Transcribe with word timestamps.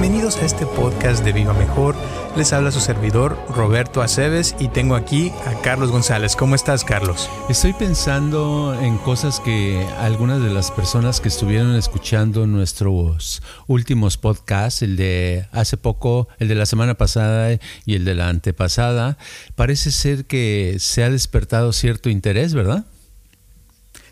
Bienvenidos 0.00 0.38
a 0.38 0.46
este 0.46 0.64
podcast 0.64 1.22
de 1.22 1.34
Viva 1.34 1.52
Mejor. 1.52 1.94
Les 2.34 2.54
habla 2.54 2.70
su 2.70 2.80
servidor 2.80 3.36
Roberto 3.50 4.00
Aceves 4.00 4.56
y 4.58 4.68
tengo 4.68 4.94
aquí 4.94 5.30
a 5.44 5.60
Carlos 5.60 5.90
González. 5.90 6.36
¿Cómo 6.36 6.54
estás, 6.54 6.84
Carlos? 6.84 7.28
Estoy 7.50 7.74
pensando 7.74 8.74
en 8.80 8.96
cosas 8.96 9.40
que 9.40 9.86
algunas 9.98 10.42
de 10.42 10.48
las 10.48 10.70
personas 10.70 11.20
que 11.20 11.28
estuvieron 11.28 11.74
escuchando 11.74 12.46
nuestros 12.46 13.42
últimos 13.66 14.16
podcasts, 14.16 14.80
el 14.80 14.96
de 14.96 15.46
hace 15.52 15.76
poco, 15.76 16.28
el 16.38 16.48
de 16.48 16.54
la 16.54 16.64
semana 16.64 16.94
pasada 16.94 17.58
y 17.84 17.94
el 17.94 18.06
de 18.06 18.14
la 18.14 18.30
antepasada, 18.30 19.18
parece 19.54 19.90
ser 19.90 20.24
que 20.24 20.76
se 20.78 21.04
ha 21.04 21.10
despertado 21.10 21.74
cierto 21.74 22.08
interés, 22.08 22.54
¿verdad? 22.54 22.86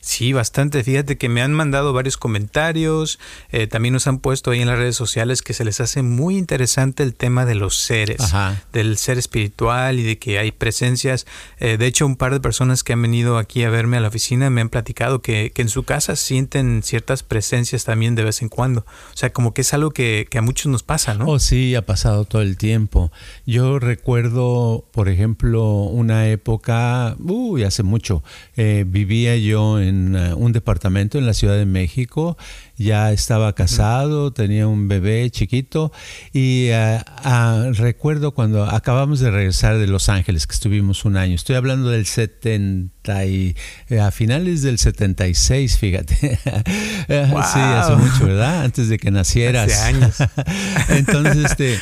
Sí, 0.09 0.33
bastante. 0.33 0.83
Fíjate 0.83 1.19
que 1.19 1.29
me 1.29 1.43
han 1.43 1.53
mandado 1.53 1.93
varios 1.93 2.17
comentarios, 2.17 3.19
eh, 3.53 3.67
también 3.67 3.93
nos 3.93 4.07
han 4.07 4.21
puesto 4.21 4.51
ahí 4.51 4.63
en 4.63 4.69
las 4.69 4.79
redes 4.79 4.97
sociales 4.97 5.43
que 5.43 5.53
se 5.53 5.67
les 5.67 5.83
hace 5.83 6.01
muy 6.01 6.39
interesante 6.39 7.03
el 7.03 7.15
tema 7.15 7.45
de 7.45 7.55
los 7.55 7.77
seres, 7.77 8.33
del 8.73 8.97
ser 8.97 9.19
espiritual 9.19 9.99
y 9.99 10.05
de 10.05 10.19
que 10.19 10.39
hay 10.39 10.51
presencias. 10.51 11.27
Eh, 11.59 11.77
de 11.77 11.85
hecho, 11.85 12.07
un 12.07 12.17
par 12.17 12.33
de 12.33 12.41
personas 12.41 12.83
que 12.83 12.95
han 12.95 13.03
venido 13.03 13.37
aquí 13.37 13.65
a 13.65 13.69
verme 13.69 13.99
a 13.99 14.01
la 14.01 14.09
oficina 14.09 14.49
me 14.49 14.63
han 14.63 14.71
platicado 14.71 15.21
que, 15.21 15.53
que, 15.55 15.61
en 15.61 15.69
su 15.69 15.83
casa 15.83 16.17
sienten 16.17 16.83
ciertas 16.83 17.23
presencias 17.23 17.85
también 17.85 18.15
de 18.15 18.25
vez 18.25 18.41
en 18.41 18.49
cuando. 18.49 18.87
O 19.13 19.17
sea, 19.17 19.31
como 19.35 19.53
que 19.53 19.61
es 19.61 19.75
algo 19.75 19.91
que, 19.91 20.27
que 20.31 20.39
a 20.39 20.43
muchos 20.43 20.73
nos 20.73 20.83
pasa, 20.83 21.13
¿no? 21.13 21.27
Oh, 21.27 21.39
sí, 21.39 21.75
ha 21.75 21.85
pasado 21.85 22.25
todo 22.25 22.41
el 22.41 22.57
tiempo. 22.57 23.13
Yo 23.45 23.79
recuerdo, 23.79 24.87
por 24.91 25.11
ejemplo, 25.11 25.83
una 25.83 26.29
época, 26.29 27.15
uy, 27.19 27.65
hace 27.65 27.83
mucho, 27.83 28.23
eh, 28.57 28.87
vivía 28.89 29.37
yo 29.37 29.79
en 29.79 29.98
eh, 30.15 30.35
un 30.35 30.53
departamento 30.53 31.19
en 31.19 31.27
la 31.27 31.35
Ciudad 31.35 31.57
de 31.57 31.67
México. 31.67 32.37
Ya 32.77 33.13
estaba 33.13 33.55
casado, 33.55 34.33
tenía 34.33 34.69
un 34.69 34.87
bebé 34.87 35.29
chiquito 35.31 35.93
y 36.33 36.67
eh, 36.69 37.01
ah, 37.25 37.71
recuerdo 37.73 38.33
cuando 38.33 38.65
acabamos 38.65 39.19
de 39.21 39.31
regresar 39.31 39.79
de 39.79 39.87
Los 39.89 40.09
Ángeles, 40.09 40.47
que 40.47 40.55
estuvimos 40.55 41.05
un 41.05 41.17
año. 41.17 41.35
Estoy 41.35 41.57
hablando 41.57 41.91
del 41.91 42.07
70 42.07 43.27
y 43.27 43.57
eh, 43.89 44.01
a 44.01 44.11
finales 44.13 44.63
del 44.63 44.79
76, 44.79 45.79
fíjate. 45.79 46.39
Sí, 47.09 47.61
hace 47.61 47.97
mucho, 47.97 48.27
¿verdad? 48.27 48.65
Antes 48.65 48.89
de 48.89 48.99
que 48.99 49.11
nacieras. 49.11 49.73
Hace 49.73 49.97
años. 49.97 50.17
Entonces, 50.91 51.37
este, 51.37 51.79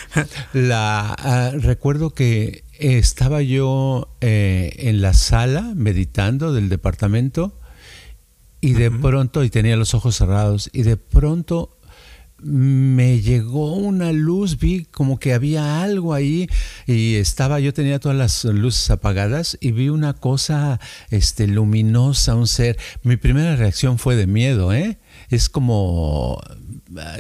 la, 0.53 1.15
ah, 1.19 1.51
recuerdo 1.59 2.11
que 2.11 2.65
estaba 2.79 3.43
yo 3.43 4.09
en 4.21 5.03
la 5.03 5.15
sala 5.15 5.73
meditando 5.75 6.53
del 6.53 6.69
departamento 6.69 7.59
y 8.67 8.73
de 8.73 8.91
pronto, 8.91 9.45
y 9.45 9.51
tenía 9.51 9.77
los 9.77 9.95
ojos 9.95 10.17
cerrados, 10.17 10.71
y 10.73 10.83
de 10.83 10.97
pronto 10.97 11.79
me 12.43 13.21
llegó 13.21 13.75
una 13.75 14.11
luz, 14.11 14.59
vi 14.59 14.87
como 14.87 15.21
que 15.21 15.33
había 15.33 15.83
algo 15.83 16.15
ahí 16.15 16.49
y 16.87 17.15
estaba, 17.15 17.61
yo 17.61 17.73
tenía 17.73 18.01
todas 18.01 18.19
las 18.19 18.45
luces 18.45 18.91
apagadas 18.91 19.57
y 19.61 19.71
vi 19.71 19.89
una 19.89 20.15
cosa 20.15 20.81
este, 21.11 21.47
luminosa, 21.47 22.35
un 22.35 22.49
ser. 22.49 22.77
Mi 23.05 23.17
primera 23.17 23.55
reacción 23.55 23.99
fue 23.99 24.17
de 24.17 24.27
miedo, 24.27 24.73
¿eh? 24.73 24.99
Es 25.31 25.49
como, 25.49 26.43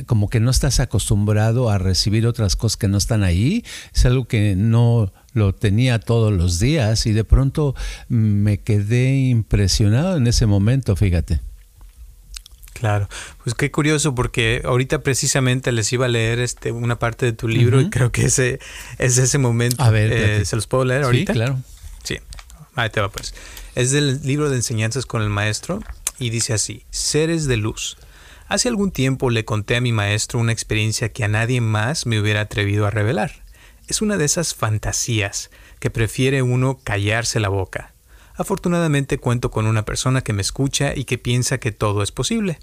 como 0.06 0.28
que 0.28 0.40
no 0.40 0.50
estás 0.50 0.80
acostumbrado 0.80 1.70
a 1.70 1.78
recibir 1.78 2.26
otras 2.26 2.56
cosas 2.56 2.76
que 2.76 2.88
no 2.88 2.98
están 2.98 3.22
ahí. 3.22 3.64
Es 3.94 4.04
algo 4.04 4.26
que 4.26 4.56
no, 4.56 5.12
lo 5.36 5.54
tenía 5.54 5.98
todos 5.98 6.32
los 6.32 6.58
días 6.58 7.04
y 7.06 7.12
de 7.12 7.22
pronto 7.22 7.74
me 8.08 8.58
quedé 8.58 9.14
impresionado 9.28 10.16
en 10.16 10.26
ese 10.26 10.46
momento, 10.46 10.96
fíjate. 10.96 11.40
Claro, 12.72 13.08
pues 13.44 13.54
qué 13.54 13.70
curioso 13.70 14.14
porque 14.14 14.62
ahorita 14.64 15.02
precisamente 15.02 15.72
les 15.72 15.92
iba 15.92 16.06
a 16.06 16.08
leer 16.08 16.40
este 16.40 16.72
una 16.72 16.98
parte 16.98 17.26
de 17.26 17.32
tu 17.32 17.48
libro 17.48 17.80
y 17.80 17.90
creo 17.90 18.12
que 18.12 18.26
ese 18.26 18.58
es 18.98 19.18
ese 19.18 19.38
momento. 19.38 19.82
A 19.82 19.90
ver, 19.90 20.12
eh, 20.12 20.44
¿se 20.44 20.56
los 20.56 20.66
puedo 20.66 20.84
leer 20.84 21.04
ahorita? 21.04 21.32
Sí, 21.32 21.38
claro. 21.38 21.58
Sí, 22.02 22.18
ahí 22.74 22.90
te 22.90 23.00
va 23.00 23.10
pues. 23.10 23.34
Es 23.74 23.92
del 23.92 24.20
libro 24.22 24.48
de 24.48 24.56
enseñanzas 24.56 25.04
con 25.04 25.22
el 25.22 25.28
maestro 25.28 25.82
y 26.18 26.30
dice 26.30 26.54
así, 26.54 26.84
seres 26.90 27.46
de 27.46 27.58
luz. 27.58 27.98
Hace 28.48 28.68
algún 28.68 28.90
tiempo 28.90 29.28
le 29.28 29.44
conté 29.44 29.76
a 29.76 29.80
mi 29.80 29.92
maestro 29.92 30.38
una 30.38 30.52
experiencia 30.52 31.10
que 31.10 31.24
a 31.24 31.28
nadie 31.28 31.60
más 31.60 32.06
me 32.06 32.20
hubiera 32.20 32.42
atrevido 32.42 32.86
a 32.86 32.90
revelar. 32.90 33.45
Es 33.88 34.02
una 34.02 34.16
de 34.16 34.24
esas 34.24 34.54
fantasías 34.54 35.50
que 35.78 35.90
prefiere 35.90 36.42
uno 36.42 36.80
callarse 36.82 37.38
la 37.38 37.48
boca. 37.48 37.94
Afortunadamente 38.34 39.18
cuento 39.18 39.50
con 39.52 39.66
una 39.66 39.84
persona 39.84 40.22
que 40.22 40.32
me 40.32 40.42
escucha 40.42 40.92
y 40.94 41.04
que 41.04 41.18
piensa 41.18 41.58
que 41.58 41.70
todo 41.70 42.02
es 42.02 42.10
posible. 42.10 42.58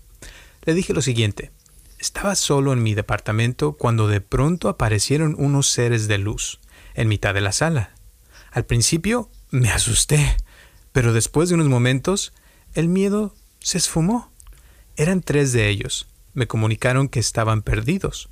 Le 0.63 0.73
dije 0.73 0.93
lo 0.93 1.01
siguiente. 1.01 1.51
Estaba 1.97 2.35
solo 2.35 2.73
en 2.73 2.83
mi 2.83 2.93
departamento 2.93 3.73
cuando 3.73 4.09
de 4.09 4.19
pronto 4.19 4.67
aparecieron 4.67 5.35
unos 5.39 5.69
seres 5.69 6.09
de 6.09 6.17
luz 6.17 6.59
en 6.93 7.07
mitad 7.07 7.33
de 7.33 7.41
la 7.41 7.53
sala. 7.53 7.95
Al 8.51 8.65
principio 8.65 9.29
me 9.49 9.71
asusté, 9.71 10.35
pero 10.91 11.13
después 11.13 11.47
de 11.47 11.55
unos 11.55 11.69
momentos 11.69 12.33
el 12.73 12.89
miedo 12.89 13.33
se 13.59 13.77
esfumó. 13.77 14.31
Eran 14.97 15.21
tres 15.21 15.53
de 15.53 15.69
ellos. 15.69 16.07
Me 16.33 16.47
comunicaron 16.47 17.07
que 17.07 17.21
estaban 17.21 17.61
perdidos 17.61 18.29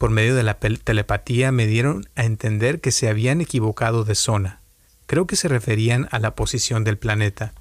por 0.00 0.08
medio 0.08 0.34
de 0.34 0.42
la 0.42 0.54
telepatía 0.54 1.52
me 1.52 1.66
dieron 1.66 2.08
a 2.16 2.24
entender 2.24 2.80
que 2.80 2.90
se 2.90 3.10
habían 3.10 3.42
equivocado 3.42 4.02
de 4.02 4.14
zona. 4.14 4.62
Creo 5.04 5.26
que 5.26 5.36
se 5.36 5.46
referían 5.46 6.08
a 6.10 6.18
la 6.18 6.34
posición 6.34 6.84
del 6.84 6.96
planeta. 6.96 7.52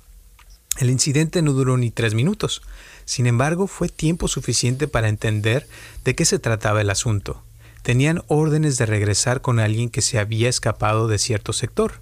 El 0.77 0.89
incidente 0.89 1.41
no 1.41 1.51
duró 1.51 1.75
ni 1.75 1.91
tres 1.91 2.13
minutos. 2.13 2.61
Sin 3.03 3.27
embargo, 3.27 3.67
fue 3.67 3.89
tiempo 3.89 4.29
suficiente 4.29 4.88
para 4.88 5.09
entender 5.09 5.67
de 6.05 6.16
qué 6.16 6.23
se 6.23 6.39
trataba 6.39 6.79
el 6.79 6.89
asunto. 6.91 7.44
Tenían 7.81 8.23
órdenes 8.27 8.77
de 8.77 8.85
regresar 8.85 9.41
con 9.41 9.59
alguien 9.59 9.89
que 9.89 10.01
se 10.01 10.17
había 10.17 10.47
escapado 10.47 11.09
de 11.09 11.17
cierto 11.17 11.51
sector. 11.51 11.95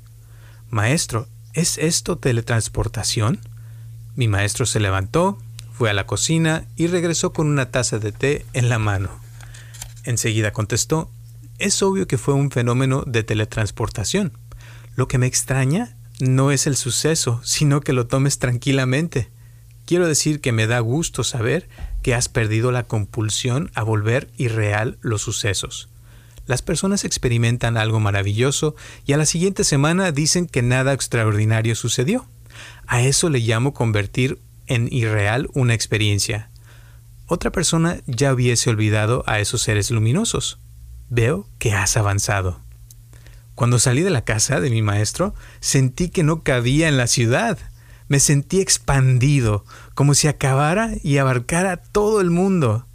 Maestro, 0.69 1.27
¿es 1.53 1.79
esto 1.79 2.19
teletransportación? 2.19 3.39
Mi 4.15 4.27
maestro 4.27 4.67
se 4.67 4.79
levantó, 4.79 5.39
fue 5.73 5.89
a 5.89 5.93
la 5.93 6.05
cocina 6.05 6.65
y 6.75 6.85
regresó 6.85 7.33
con 7.33 7.47
una 7.47 7.71
taza 7.71 7.97
de 7.97 8.11
té 8.11 8.45
en 8.53 8.69
la 8.69 8.77
mano. 8.77 9.25
Enseguida 10.07 10.53
contestó, 10.53 11.11
es 11.59 11.83
obvio 11.83 12.07
que 12.07 12.17
fue 12.17 12.33
un 12.33 12.49
fenómeno 12.49 13.03
de 13.05 13.23
teletransportación. 13.23 14.31
Lo 14.95 15.09
que 15.09 15.17
me 15.17 15.27
extraña 15.27 15.97
no 16.21 16.51
es 16.51 16.65
el 16.65 16.77
suceso, 16.77 17.41
sino 17.43 17.81
que 17.81 17.91
lo 17.91 18.07
tomes 18.07 18.39
tranquilamente. 18.39 19.29
Quiero 19.85 20.07
decir 20.07 20.39
que 20.39 20.53
me 20.53 20.65
da 20.65 20.79
gusto 20.79 21.25
saber 21.25 21.67
que 22.03 22.15
has 22.15 22.29
perdido 22.29 22.71
la 22.71 22.83
compulsión 22.83 23.69
a 23.73 23.83
volver 23.83 24.31
irreal 24.37 24.97
los 25.01 25.23
sucesos. 25.23 25.89
Las 26.45 26.61
personas 26.61 27.03
experimentan 27.03 27.75
algo 27.75 27.99
maravilloso 27.99 28.77
y 29.05 29.11
a 29.11 29.17
la 29.17 29.25
siguiente 29.25 29.65
semana 29.65 30.13
dicen 30.13 30.47
que 30.47 30.61
nada 30.61 30.93
extraordinario 30.93 31.75
sucedió. 31.75 32.25
A 32.85 33.01
eso 33.01 33.29
le 33.29 33.39
llamo 33.39 33.73
convertir 33.73 34.39
en 34.67 34.87
irreal 34.89 35.49
una 35.53 35.73
experiencia 35.73 36.49
otra 37.27 37.51
persona 37.51 37.97
ya 38.07 38.33
hubiese 38.33 38.69
olvidado 38.69 39.23
a 39.27 39.39
esos 39.39 39.61
seres 39.61 39.91
luminosos. 39.91 40.59
Veo 41.09 41.47
que 41.59 41.73
has 41.73 41.97
avanzado. 41.97 42.61
Cuando 43.53 43.79
salí 43.79 44.01
de 44.01 44.09
la 44.09 44.23
casa 44.23 44.59
de 44.59 44.69
mi 44.69 44.81
maestro, 44.81 45.33
sentí 45.59 46.09
que 46.09 46.23
no 46.23 46.43
cabía 46.43 46.87
en 46.87 46.97
la 46.97 47.07
ciudad. 47.07 47.57
Me 48.07 48.19
sentí 48.19 48.61
expandido, 48.61 49.65
como 49.93 50.13
si 50.13 50.27
acabara 50.27 50.91
y 51.03 51.17
abarcara 51.17 51.77
todo 51.77 52.21
el 52.21 52.29
mundo. 52.29 52.85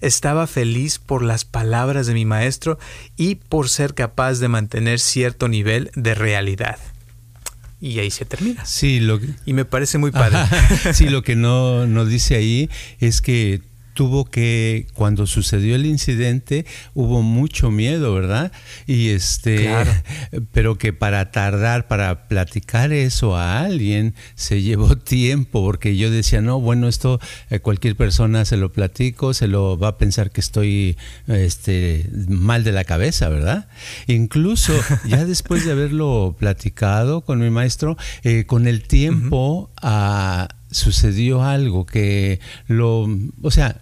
Estaba 0.00 0.46
feliz 0.46 0.98
por 0.98 1.22
las 1.22 1.44
palabras 1.44 2.06
de 2.06 2.14
mi 2.14 2.24
maestro 2.24 2.78
y 3.16 3.34
por 3.34 3.68
ser 3.68 3.94
capaz 3.94 4.38
de 4.38 4.48
mantener 4.48 5.00
cierto 5.00 5.48
nivel 5.48 5.90
de 5.94 6.14
realidad. 6.14 6.78
Y 7.80 7.98
ahí 7.98 8.10
se 8.12 8.24
termina. 8.24 8.64
Sí, 8.64 9.00
lo 9.00 9.18
y 9.44 9.52
me 9.52 9.64
parece 9.64 9.98
muy 9.98 10.12
padre. 10.12 10.38
sí, 10.94 11.08
lo 11.08 11.22
que 11.22 11.34
no 11.34 11.86
nos 11.88 12.08
dice 12.08 12.36
ahí 12.36 12.70
es 13.00 13.20
que 13.20 13.60
tuvo 13.94 14.24
que, 14.24 14.86
cuando 14.94 15.26
sucedió 15.26 15.74
el 15.74 15.86
incidente, 15.86 16.66
hubo 16.94 17.22
mucho 17.22 17.70
miedo, 17.70 18.14
¿verdad? 18.14 18.52
Y 18.86 19.10
este, 19.10 19.70
pero 20.52 20.78
que 20.78 20.92
para 20.92 21.30
tardar, 21.30 21.88
para 21.88 22.28
platicar 22.28 22.92
eso 22.92 23.36
a 23.36 23.60
alguien, 23.60 24.14
se 24.34 24.62
llevó 24.62 24.96
tiempo, 24.98 25.62
porque 25.62 25.96
yo 25.96 26.10
decía, 26.10 26.40
no, 26.40 26.60
bueno, 26.60 26.88
esto 26.88 27.20
eh, 27.50 27.60
cualquier 27.60 27.96
persona 27.96 28.44
se 28.44 28.56
lo 28.56 28.72
platico, 28.72 29.34
se 29.34 29.48
lo 29.48 29.78
va 29.78 29.88
a 29.88 29.98
pensar 29.98 30.30
que 30.30 30.40
estoy 30.40 30.96
este, 31.28 32.08
mal 32.28 32.64
de 32.64 32.72
la 32.72 32.84
cabeza, 32.84 33.28
¿verdad? 33.28 33.68
Incluso 34.06 34.72
ya 35.06 35.24
después 35.24 35.64
de 35.64 35.72
haberlo 35.72 36.36
platicado 36.38 37.22
con 37.22 37.40
mi 37.40 37.50
maestro, 37.50 37.96
eh, 38.22 38.44
con 38.46 38.66
el 38.66 38.82
tiempo 38.82 39.70
ah, 39.80 40.48
sucedió 40.72 41.42
algo 41.42 41.86
que 41.86 42.40
lo, 42.66 43.08
o 43.42 43.50
sea, 43.50 43.80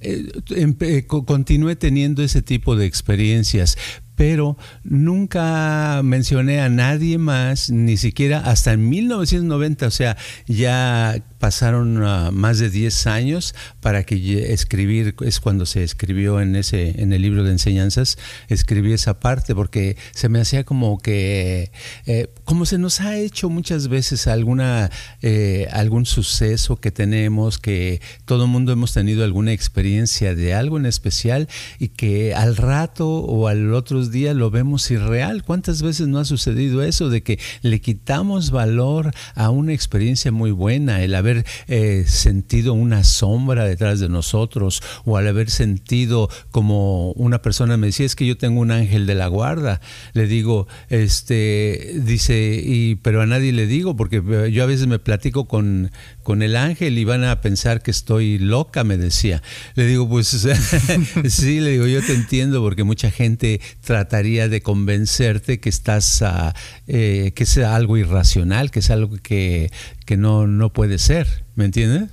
eh, 0.00 1.06
continué 1.06 1.76
teniendo 1.76 2.22
ese 2.22 2.40
tipo 2.42 2.74
de 2.74 2.86
experiencias, 2.86 3.76
pero 4.20 4.58
nunca 4.84 6.02
mencioné 6.04 6.60
a 6.60 6.68
nadie 6.68 7.16
más, 7.16 7.70
ni 7.70 7.96
siquiera 7.96 8.40
hasta 8.40 8.74
en 8.74 8.86
1990, 8.86 9.86
o 9.86 9.90
sea, 9.90 10.18
ya 10.46 11.22
pasaron 11.38 12.02
ah, 12.04 12.30
más 12.30 12.58
de 12.58 12.68
10 12.68 13.06
años 13.06 13.54
para 13.80 14.04
que 14.04 14.52
escribir, 14.52 15.14
es 15.22 15.40
cuando 15.40 15.64
se 15.64 15.82
escribió 15.84 16.42
en, 16.42 16.54
ese, 16.54 17.00
en 17.00 17.14
el 17.14 17.22
libro 17.22 17.44
de 17.44 17.52
enseñanzas, 17.52 18.18
escribí 18.48 18.92
esa 18.92 19.20
parte 19.20 19.54
porque 19.54 19.96
se 20.12 20.28
me 20.28 20.38
hacía 20.38 20.64
como 20.64 20.98
que, 20.98 21.72
eh, 22.04 22.28
como 22.50 22.66
se 22.66 22.78
nos 22.78 23.00
ha 23.00 23.16
hecho 23.16 23.48
muchas 23.48 23.86
veces 23.86 24.26
alguna, 24.26 24.90
eh, 25.22 25.68
algún 25.70 26.04
suceso 26.04 26.80
que 26.80 26.90
tenemos, 26.90 27.60
que 27.60 28.00
todo 28.24 28.46
el 28.46 28.50
mundo 28.50 28.72
hemos 28.72 28.92
tenido 28.92 29.22
alguna 29.22 29.52
experiencia 29.52 30.34
de 30.34 30.52
algo 30.52 30.76
en 30.76 30.84
especial 30.84 31.46
y 31.78 31.90
que 31.90 32.34
al 32.34 32.56
rato 32.56 33.08
o 33.08 33.46
al 33.46 33.72
otros 33.72 34.10
días 34.10 34.34
lo 34.34 34.50
vemos 34.50 34.90
irreal. 34.90 35.44
¿Cuántas 35.44 35.80
veces 35.80 36.08
no 36.08 36.18
ha 36.18 36.24
sucedido 36.24 36.82
eso 36.82 37.08
de 37.08 37.22
que 37.22 37.38
le 37.62 37.80
quitamos 37.80 38.50
valor 38.50 39.12
a 39.36 39.50
una 39.50 39.72
experiencia 39.72 40.32
muy 40.32 40.50
buena, 40.50 41.04
el 41.04 41.14
haber 41.14 41.46
eh, 41.68 42.02
sentido 42.08 42.74
una 42.74 43.04
sombra 43.04 43.64
detrás 43.64 44.00
de 44.00 44.08
nosotros 44.08 44.82
o 45.04 45.16
al 45.16 45.28
haber 45.28 45.50
sentido 45.50 46.28
como 46.50 47.12
una 47.12 47.42
persona 47.42 47.76
me 47.76 47.86
decía, 47.86 48.06
es 48.06 48.16
que 48.16 48.26
yo 48.26 48.36
tengo 48.36 48.60
un 48.60 48.72
ángel 48.72 49.06
de 49.06 49.14
la 49.14 49.28
guarda. 49.28 49.80
Le 50.14 50.26
digo, 50.26 50.66
este, 50.88 51.92
dice, 52.02 52.39
y, 52.64 52.96
pero 52.96 53.22
a 53.22 53.26
nadie 53.26 53.52
le 53.52 53.66
digo 53.66 53.96
porque 53.96 54.22
yo 54.52 54.62
a 54.62 54.66
veces 54.66 54.86
me 54.86 54.98
platico 54.98 55.46
con, 55.46 55.90
con 56.22 56.42
el 56.42 56.56
ángel 56.56 56.98
y 56.98 57.04
van 57.04 57.24
a 57.24 57.40
pensar 57.40 57.82
que 57.82 57.90
estoy 57.90 58.38
loca, 58.38 58.84
me 58.84 58.96
decía. 58.96 59.42
Le 59.74 59.86
digo, 59.86 60.08
pues 60.08 60.28
sí, 61.28 61.60
le 61.60 61.72
digo, 61.72 61.86
yo 61.86 62.02
te 62.02 62.14
entiendo 62.14 62.60
porque 62.62 62.84
mucha 62.84 63.10
gente 63.10 63.60
trataría 63.82 64.48
de 64.48 64.60
convencerte 64.62 65.60
que 65.60 65.68
estás, 65.68 66.22
uh, 66.22 66.52
eh, 66.86 67.32
que 67.34 67.46
sea 67.46 67.76
algo 67.76 67.96
irracional, 67.96 68.70
que 68.70 68.80
es 68.80 68.90
algo 68.90 69.16
que, 69.16 69.70
que 70.06 70.16
no, 70.16 70.46
no 70.46 70.72
puede 70.72 70.98
ser, 70.98 71.44
¿me 71.54 71.64
entiendes? 71.64 72.10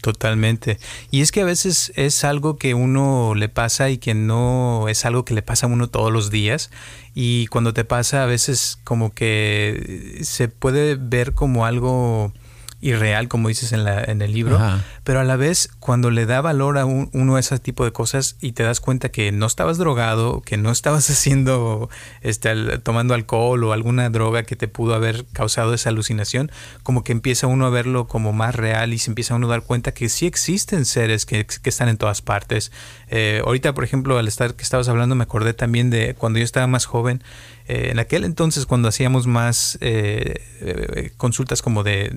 Totalmente. 0.00 0.78
Y 1.10 1.22
es 1.22 1.32
que 1.32 1.40
a 1.40 1.44
veces 1.44 1.92
es 1.96 2.22
algo 2.22 2.56
que 2.56 2.74
uno 2.74 3.34
le 3.34 3.48
pasa 3.48 3.90
y 3.90 3.98
que 3.98 4.14
no 4.14 4.88
es 4.88 5.04
algo 5.04 5.24
que 5.24 5.34
le 5.34 5.42
pasa 5.42 5.66
a 5.66 5.68
uno 5.68 5.88
todos 5.88 6.12
los 6.12 6.30
días. 6.30 6.70
Y 7.14 7.48
cuando 7.48 7.74
te 7.74 7.84
pasa 7.84 8.22
a 8.22 8.26
veces 8.26 8.78
como 8.84 9.12
que 9.12 10.20
se 10.22 10.48
puede 10.48 10.94
ver 10.94 11.34
como 11.34 11.66
algo 11.66 12.32
irreal, 12.80 13.26
como 13.28 13.48
dices 13.48 13.72
en, 13.72 13.84
la, 13.84 14.04
en 14.04 14.22
el 14.22 14.32
libro, 14.32 14.58
pero 15.02 15.20
a 15.20 15.24
la 15.24 15.36
vez 15.36 15.68
cuando 15.80 16.10
le 16.10 16.26
da 16.26 16.40
valor 16.40 16.78
a 16.78 16.84
uno 16.84 17.36
a 17.36 17.40
ese 17.40 17.58
tipo 17.58 17.84
de 17.84 17.92
cosas 17.92 18.36
y 18.40 18.52
te 18.52 18.62
das 18.62 18.80
cuenta 18.80 19.08
que 19.08 19.32
no 19.32 19.46
estabas 19.46 19.78
drogado, 19.78 20.42
que 20.42 20.56
no 20.56 20.70
estabas 20.70 21.10
haciendo, 21.10 21.90
este, 22.20 22.78
tomando 22.78 23.14
alcohol 23.14 23.64
o 23.64 23.72
alguna 23.72 24.10
droga 24.10 24.44
que 24.44 24.54
te 24.54 24.68
pudo 24.68 24.94
haber 24.94 25.24
causado 25.32 25.74
esa 25.74 25.88
alucinación, 25.88 26.52
como 26.82 27.02
que 27.02 27.12
empieza 27.12 27.48
uno 27.48 27.66
a 27.66 27.70
verlo 27.70 28.06
como 28.06 28.32
más 28.32 28.54
real 28.54 28.92
y 28.92 28.98
se 28.98 29.10
empieza 29.10 29.34
uno 29.34 29.48
a 29.48 29.50
dar 29.50 29.62
cuenta 29.62 29.92
que 29.92 30.08
sí 30.08 30.26
existen 30.26 30.84
seres 30.84 31.26
que, 31.26 31.46
que 31.46 31.68
están 31.70 31.88
en 31.88 31.96
todas 31.96 32.22
partes. 32.22 32.70
Eh, 33.08 33.42
ahorita, 33.44 33.74
por 33.74 33.84
ejemplo, 33.84 34.18
al 34.18 34.28
estar 34.28 34.54
que 34.54 34.62
estabas 34.62 34.88
hablando, 34.88 35.14
me 35.14 35.24
acordé 35.24 35.52
también 35.52 35.90
de 35.90 36.14
cuando 36.14 36.38
yo 36.38 36.44
estaba 36.44 36.66
más 36.66 36.86
joven, 36.86 37.22
eh, 37.68 37.90
en 37.90 37.98
aquel 37.98 38.24
entonces, 38.24 38.64
cuando 38.64 38.88
hacíamos 38.88 39.26
más 39.26 39.76
eh, 39.82 40.40
eh, 40.62 41.12
consultas 41.18 41.60
como 41.60 41.82
de, 41.82 42.08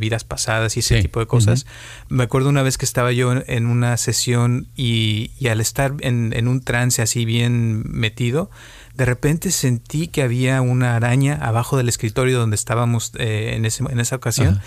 vidas 0.00 0.24
pasadas 0.24 0.78
y 0.78 0.80
ese 0.80 1.02
tipo 1.02 1.20
de 1.20 1.26
cosas, 1.26 1.66
me 2.08 2.24
acuerdo 2.24 2.48
una 2.48 2.62
vez 2.62 2.78
que 2.78 2.86
estaba 2.86 3.12
yo 3.12 3.34
en, 3.46 3.66
una 3.66 3.98
sesión 3.98 4.66
y, 4.74 5.30
al 5.46 5.60
estar 5.60 5.94
en, 6.00 6.48
un 6.48 6.62
trance 6.62 7.02
así 7.02 7.26
bien 7.26 7.82
metido, 7.86 8.50
de 8.94 9.04
repente 9.04 9.50
sentí 9.50 10.08
que 10.08 10.22
había 10.22 10.62
una 10.62 10.96
araña 10.96 11.34
abajo 11.34 11.76
del 11.76 11.90
escritorio 11.90 12.38
donde 12.38 12.56
estábamos 12.56 13.12
en, 13.18 13.66
ese, 13.66 13.84
en 13.84 14.00
esa 14.00 14.16
ocasión. 14.16 14.62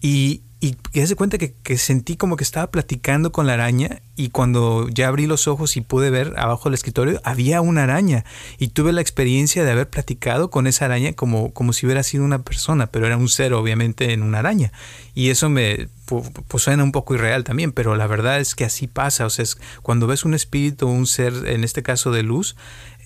Y, 0.00 0.42
y, 0.66 0.76
y 0.92 1.06
se 1.06 1.14
cuenta 1.14 1.38
que, 1.38 1.78
sentí 1.78 2.16
como 2.16 2.36
que 2.36 2.42
estaba 2.42 2.72
platicando 2.72 3.30
con 3.30 3.46
la 3.46 3.52
araña 3.52 4.02
y 4.16 4.30
cuando 4.30 4.88
ya 4.88 5.06
abrí 5.06 5.26
los 5.26 5.46
ojos 5.46 5.76
y 5.76 5.80
pude 5.80 6.10
ver 6.10 6.34
abajo 6.36 6.64
del 6.64 6.74
escritorio 6.74 7.20
había 7.22 7.60
una 7.60 7.84
araña. 7.84 8.24
Y 8.58 8.68
tuve 8.68 8.92
la 8.92 9.00
experiencia 9.00 9.62
de 9.64 9.70
haber 9.70 9.88
platicado 9.88 10.50
con 10.50 10.66
esa 10.66 10.86
araña 10.86 11.12
como, 11.12 11.52
como 11.52 11.72
si 11.72 11.86
hubiera 11.86 12.02
sido 12.02 12.24
una 12.24 12.42
persona, 12.42 12.88
pero 12.88 13.06
era 13.06 13.16
un 13.16 13.28
ser 13.28 13.54
obviamente 13.54 14.12
en 14.12 14.22
una 14.22 14.40
araña. 14.40 14.72
Y 15.14 15.30
eso 15.30 15.48
me 15.48 15.88
pues, 16.06 16.62
suena 16.62 16.82
un 16.82 16.92
poco 16.92 17.14
irreal 17.14 17.44
también, 17.44 17.70
pero 17.70 17.94
la 17.94 18.08
verdad 18.08 18.40
es 18.40 18.56
que 18.56 18.64
así 18.64 18.88
pasa, 18.88 19.26
o 19.26 19.30
sea, 19.30 19.44
es, 19.44 19.58
cuando 19.82 20.08
ves 20.08 20.24
un 20.24 20.34
espíritu 20.34 20.88
un 20.88 21.06
ser, 21.06 21.32
en 21.46 21.62
este 21.62 21.82
caso 21.82 22.10
de 22.10 22.22
luz, 22.24 22.56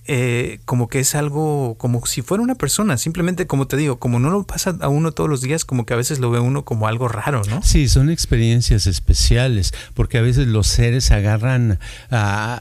eh, 0.07 0.61
como 0.65 0.89
que 0.89 1.01
es 1.01 1.15
algo 1.15 1.77
como 1.79 2.05
si 2.07 2.23
fuera 2.23 2.43
una 2.43 2.55
persona, 2.55 2.97
simplemente 2.97 3.47
como 3.47 3.67
te 3.67 3.77
digo, 3.77 3.99
como 3.99 4.19
no 4.19 4.31
lo 4.31 4.45
pasa 4.45 4.77
a 4.81 4.89
uno 4.89 5.13
todos 5.13 5.29
los 5.29 5.41
días, 5.41 5.65
como 5.65 5.87
que 5.87 5.95
a 5.95 5.97
veces 5.97 6.19
lo 6.19 6.31
ve 6.31 6.41
uno 6.41 6.65
como 6.65 6.89
algo 6.89 7.09
raro, 7.09 7.43
¿no? 7.49 7.63
Sí, 7.63 7.89
son 7.89 8.11
experiencias 8.11 8.87
especiales, 8.87 9.73
porque 9.95 10.19
a 10.19 10.23
veces 10.23 10.47
los 10.47 10.67
seres 10.67 11.11
agarran, 11.11 11.79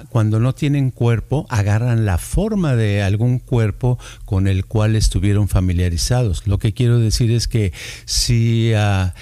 cuando 0.09 0.39
no 0.39 0.53
tienen 0.53 0.91
cuerpo, 0.91 1.45
agarran 1.50 2.06
la 2.06 2.18
forma 2.18 2.75
de 2.75 3.01
algún 3.01 3.39
cuerpo 3.39 3.97
con 4.25 4.47
el 4.47 4.65
cual 4.65 4.95
estuvieron 4.95 5.47
familiarizados. 5.47 6.45
Lo 6.47 6.57
que 6.57 6.74
quiero 6.74 7.00
decir 7.00 7.31
es 7.31 7.47
que 7.47 7.74
si, 8.06 8.74
ah, 8.75 9.13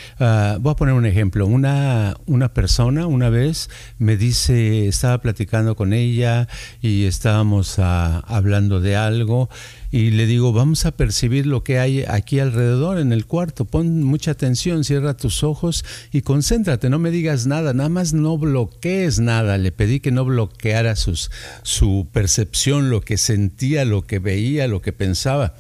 voy 0.60 0.72
a 0.72 0.76
poner 0.76 0.94
un 0.96 1.06
ejemplo, 1.06 1.46
una, 1.46 2.16
una 2.26 2.54
persona 2.54 3.06
una 3.06 3.30
vez 3.30 3.70
me 4.00 4.18
dice, 4.18 4.88
estaba 4.88 5.20
platicando 5.20 5.76
con 5.76 5.94
ella 5.94 6.48
y 6.82 7.06
estábamos 7.06 7.80
a 7.80 8.07
hablando 8.28 8.82
de 8.82 8.96
algo 8.96 9.50
y 9.92 10.12
le 10.12 10.26
digo, 10.26 10.52
vamos 10.52 10.86
a 10.86 10.92
percibir 10.92 11.46
lo 11.46 11.64
que 11.64 11.80
hay 11.80 12.04
aquí 12.08 12.40
alrededor 12.40 13.00
en 13.00 13.14
el 13.14 13.26
cuarto. 13.26 13.66
Pon 13.66 14.04
mucha 14.04 14.32
atención, 14.32 14.84
cierra 14.84 15.16
tus 15.16 15.44
ojos 15.44 15.86
y 16.12 16.22
concéntrate, 16.22 16.90
no 16.90 17.00
me 17.00 17.12
digas 17.12 17.48
nada, 17.48 17.74
nada 17.74 17.90
más 17.90 18.14
no 18.14 18.38
bloquees 18.38 19.20
nada. 19.20 19.58
Le 19.58 19.72
pedí 19.72 20.00
que 20.00 20.12
no 20.12 20.26
bloqueara 20.26 20.96
sus, 20.96 21.32
su 21.64 22.08
percepción, 22.12 22.90
lo 22.90 23.02
que 23.02 23.18
sentía, 23.18 23.86
lo 23.86 24.06
que 24.06 24.20
veía, 24.20 24.68
lo 24.68 24.82
que 24.82 24.94
pensaba. 24.94 25.56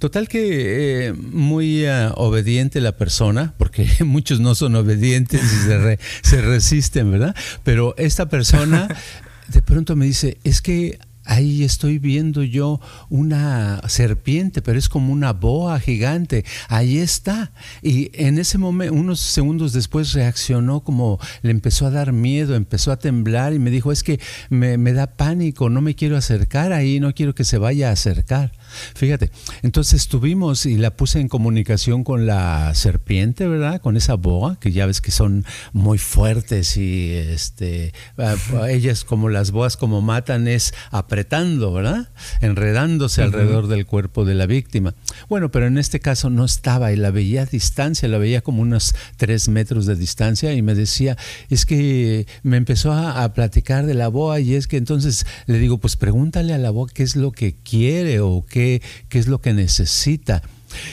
Total 0.00 0.28
que 0.28 1.08
eh, 1.08 1.12
muy 1.12 1.84
eh, 1.84 2.08
obediente 2.14 2.80
la 2.80 2.96
persona, 2.96 3.52
porque 3.58 3.86
muchos 4.04 4.40
no 4.40 4.54
son 4.54 4.74
obedientes 4.74 5.42
y 5.42 5.68
se, 5.68 5.98
se 6.22 6.40
resisten, 6.40 7.10
¿verdad? 7.10 7.36
Pero 7.64 7.94
esta 7.98 8.28
persona 8.28 8.88
de 9.48 9.62
pronto 9.62 9.96
me 9.96 10.06
dice, 10.06 10.38
es 10.42 10.62
que 10.62 10.98
ahí 11.24 11.64
estoy 11.64 11.98
viendo 11.98 12.42
yo 12.42 12.80
una 13.08 13.80
serpiente, 13.88 14.62
pero 14.62 14.78
es 14.78 14.88
como 14.88 15.12
una 15.12 15.32
boa 15.32 15.78
gigante. 15.80 16.44
Ahí 16.68 16.98
está. 16.98 17.52
Y 17.82 18.10
en 18.14 18.38
ese 18.38 18.58
momento, 18.58 18.94
unos 18.94 19.20
segundos 19.20 19.72
después, 19.72 20.12
reaccionó 20.12 20.80
como 20.80 21.18
le 21.42 21.50
empezó 21.50 21.86
a 21.86 21.90
dar 21.90 22.12
miedo, 22.12 22.54
empezó 22.54 22.92
a 22.92 22.98
temblar 22.98 23.52
y 23.52 23.58
me 23.58 23.70
dijo, 23.70 23.92
es 23.92 24.02
que 24.02 24.20
me, 24.48 24.78
me 24.78 24.92
da 24.92 25.16
pánico, 25.16 25.70
no 25.70 25.80
me 25.80 25.94
quiero 25.94 26.16
acercar 26.16 26.72
ahí, 26.72 27.00
no 27.00 27.14
quiero 27.14 27.34
que 27.34 27.44
se 27.44 27.58
vaya 27.58 27.90
a 27.90 27.92
acercar. 27.92 28.52
Fíjate, 28.94 29.30
entonces 29.62 30.02
estuvimos 30.02 30.66
y 30.66 30.76
la 30.76 30.96
puse 30.96 31.20
en 31.20 31.28
comunicación 31.28 32.04
con 32.04 32.26
la 32.26 32.74
serpiente, 32.74 33.46
¿verdad? 33.46 33.80
Con 33.80 33.96
esa 33.96 34.14
boa, 34.14 34.58
que 34.60 34.72
ya 34.72 34.86
ves 34.86 35.00
que 35.00 35.10
son 35.10 35.44
muy 35.72 35.98
fuertes 35.98 36.76
y 36.76 37.12
este, 37.12 37.92
ellas 38.68 39.04
como 39.04 39.28
las 39.28 39.50
boas 39.50 39.76
como 39.76 40.02
matan 40.02 40.48
es 40.48 40.74
apretando, 40.90 41.72
¿verdad? 41.72 42.08
Enredándose 42.40 43.22
alrededor 43.22 43.66
del 43.68 43.86
cuerpo 43.86 44.24
de 44.24 44.34
la 44.34 44.46
víctima. 44.46 44.94
Bueno, 45.28 45.50
pero 45.50 45.66
en 45.66 45.78
este 45.78 46.00
caso 46.00 46.30
no 46.30 46.44
estaba 46.44 46.92
y 46.92 46.96
la 46.96 47.10
veía 47.10 47.42
a 47.42 47.46
distancia, 47.46 48.08
la 48.08 48.18
veía 48.18 48.40
como 48.40 48.62
unos 48.62 48.94
tres 49.16 49.48
metros 49.48 49.86
de 49.86 49.96
distancia 49.96 50.52
y 50.52 50.62
me 50.62 50.74
decía, 50.74 51.16
es 51.48 51.66
que 51.66 52.26
me 52.42 52.56
empezó 52.56 52.92
a, 52.92 53.22
a 53.22 53.32
platicar 53.34 53.86
de 53.86 53.94
la 53.94 54.08
boa 54.08 54.40
y 54.40 54.54
es 54.54 54.66
que 54.66 54.76
entonces 54.76 55.26
le 55.46 55.58
digo, 55.58 55.78
pues 55.78 55.96
pregúntale 55.96 56.54
a 56.54 56.58
la 56.58 56.70
boa 56.70 56.88
qué 56.92 57.02
es 57.02 57.16
lo 57.16 57.32
que 57.32 57.54
quiere 57.54 58.20
o 58.20 58.44
qué 58.48 58.59
qué, 59.08 59.18
es 59.18 59.26
lo 59.26 59.40
que 59.40 59.52
necesita. 59.52 60.42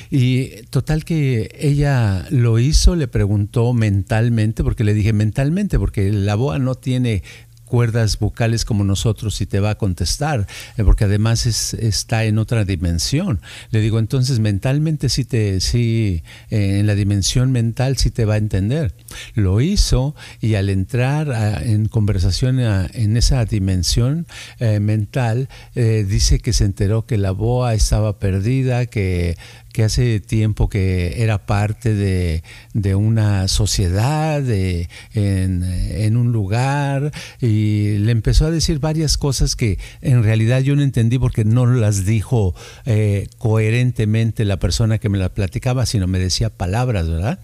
Y 0.10 0.64
total 0.70 1.06
que 1.06 1.56
ella 1.60 2.26
lo 2.32 2.58
hizo, 2.58 2.96
le 2.96 3.08
preguntó 3.08 3.74
mentalmente, 3.74 4.64
porque 4.64 4.84
le 4.84 4.94
dije 4.94 5.14
mentalmente, 5.14 5.78
porque 5.78 6.12
la 6.12 6.36
boa 6.36 6.58
no 6.58 6.76
tiene 6.76 7.24
cuerdas 7.68 8.18
vocales 8.18 8.66
como 8.66 8.84
nosotros 8.84 9.40
y 9.42 9.46
te 9.46 9.60
va 9.60 9.72
a 9.72 9.76
contestar, 9.76 10.48
eh, 10.78 10.84
porque 10.84 11.04
además 11.04 11.46
es, 11.46 11.74
está 11.76 12.24
en 12.24 12.40
otra 12.40 12.66
dimensión. 12.66 13.42
Le 13.70 13.82
digo, 13.82 14.00
entonces 14.00 14.40
mentalmente 14.40 15.10
sí 15.10 15.26
te, 15.26 15.60
sí, 15.60 16.24
eh, 16.50 16.80
en 16.80 16.88
la 16.88 16.96
dimensión 16.96 17.52
mental 17.52 17.98
sí 17.98 18.10
te 18.10 18.26
va 18.26 18.36
a 18.36 18.38
entender. 18.38 18.96
Lo 19.36 19.62
hizo 19.62 20.16
y 20.42 20.56
al 20.56 20.70
entrar 20.70 21.62
en 21.64 21.88
conversación 21.88 22.60
en 22.60 23.18
esa 23.18 23.46
dimensión 23.46 24.26
eh, 24.60 24.80
mental, 24.80 25.50
dice 25.76 26.40
que 26.40 26.54
se 26.54 26.66
enteró 26.66 27.06
que 27.06 27.18
la 27.18 27.32
boa 27.32 27.74
estaba 27.74 28.20
perdida, 28.20 28.86
que 28.86 29.38
que 29.78 29.84
hace 29.84 30.20
tiempo 30.20 30.70
que 30.70 31.22
era 31.22 31.46
parte 31.46 31.94
de, 31.94 32.96
una 32.96 33.48
sociedad, 33.48 34.42
de, 34.42 34.90
en, 35.14 36.18
un 36.18 36.32
lugar, 36.32 37.12
y 37.40 38.00
le 38.00 38.12
empezó 38.12 38.48
a 38.48 38.50
decir 38.50 38.80
varias 38.80 39.20
cosas 39.20 39.56
que 39.56 39.78
en 40.02 40.24
realidad 40.24 40.62
yo 40.62 40.76
no 40.76 40.82
entendí 40.82 41.20
porque 41.20 41.46
no 41.46 41.68
las 41.68 42.06
dijo 42.06 42.56
eh, 42.88 43.28
coherentemente 43.38 44.46
la 44.46 44.58
persona 44.58 44.98
que 44.98 45.10
me 45.10 45.20
la 45.20 45.32
platicaba, 45.32 45.86
sino 45.86 46.08
me 46.08 46.18
decía 46.18 46.50
palabras, 46.50 47.08
¿verdad? 47.08 47.40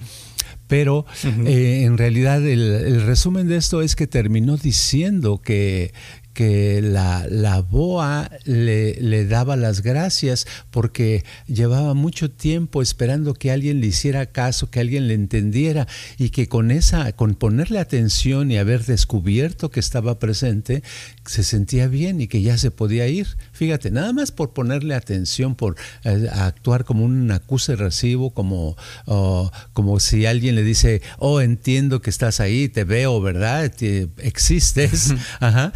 pero 0.68 1.06
eh, 1.46 1.84
en 1.84 2.00
realidad 2.00 2.44
el, 2.48 3.06
resumen 3.06 3.48
de 3.48 3.58
esto 3.58 3.84
es 3.84 3.96
que 3.96 4.08
terminó 4.08 4.58
diciendo 4.58 5.40
que, 5.40 5.94
que 6.34 6.82
la, 6.82 7.26
la 7.30 7.62
boa 7.62 8.30
le, 8.44 8.96
le, 8.96 9.26
daba 9.26 9.56
las 9.56 9.82
gracias 9.82 10.48
porque 10.72 11.24
llevaba 11.48 11.94
mucho 11.94 12.32
tiempo 12.32 12.82
esperando 12.82 13.34
que 13.36 13.52
alguien 13.52 13.80
le 13.80 13.88
hiciera 13.88 14.26
caso, 14.26 14.70
que 14.70 14.80
alguien 14.80 15.08
le 15.08 15.14
entendiera 15.14 15.88
y 16.18 16.30
que 16.30 16.48
con 16.48 16.72
esa, 16.72 17.12
con 17.14 17.36
ponerle 17.36 17.80
atención 17.80 18.52
y 18.52 18.58
haber 18.58 18.84
descubierto 18.86 19.70
que 19.70 19.80
estaba 19.80 20.20
presente, 20.20 20.84
se 21.26 21.44
sentía 21.44 21.88
bien 21.88 22.20
y 22.20 22.28
que 22.28 22.42
ya 22.42 22.58
se 22.58 22.72
podía 22.72 23.08
ir. 23.08 23.28
Fíjate, 23.52 23.92
nada 23.92 24.12
más 24.12 24.32
por 24.32 24.54
ponerle 24.54 24.96
atención, 24.96 25.56
por 25.56 25.76
eh, 26.04 26.28
actuar 26.32 26.84
como 26.84 27.06
un 27.06 27.32
acuse 27.32 27.76
recibo, 27.76 28.32
como, 28.32 28.76
como 29.74 30.00
si 30.00 30.26
alguien 30.26 30.56
le 30.56 30.64
dice, 30.64 31.02
oh, 31.20 31.42
entiendo 31.42 32.02
que 32.02 32.10
estás 32.10 32.40
ahí, 32.40 32.70
te 32.70 32.84
veo, 32.84 33.22
¿verdad? 33.22 33.72
existes. 34.18 35.14
Ajá 35.40 35.74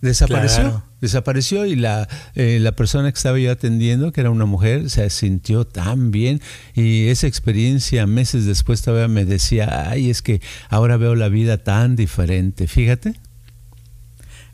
desapareció. 0.00 0.84
Desapareció 1.00 1.64
y 1.64 1.76
la, 1.76 2.08
eh, 2.34 2.58
la 2.60 2.72
persona 2.72 3.10
que 3.10 3.16
estaba 3.16 3.38
yo 3.38 3.50
atendiendo, 3.50 4.12
que 4.12 4.20
era 4.20 4.30
una 4.30 4.44
mujer, 4.44 4.90
se 4.90 5.08
sintió 5.08 5.66
tan 5.66 6.10
bien 6.10 6.40
y 6.74 7.08
esa 7.08 7.26
experiencia 7.26 8.06
meses 8.06 8.44
después 8.44 8.82
todavía 8.82 9.08
me 9.08 9.24
decía, 9.24 9.88
ay, 9.90 10.10
es 10.10 10.20
que 10.20 10.42
ahora 10.68 10.98
veo 10.98 11.14
la 11.14 11.28
vida 11.28 11.58
tan 11.58 11.96
diferente, 11.96 12.66
fíjate. 12.66 13.14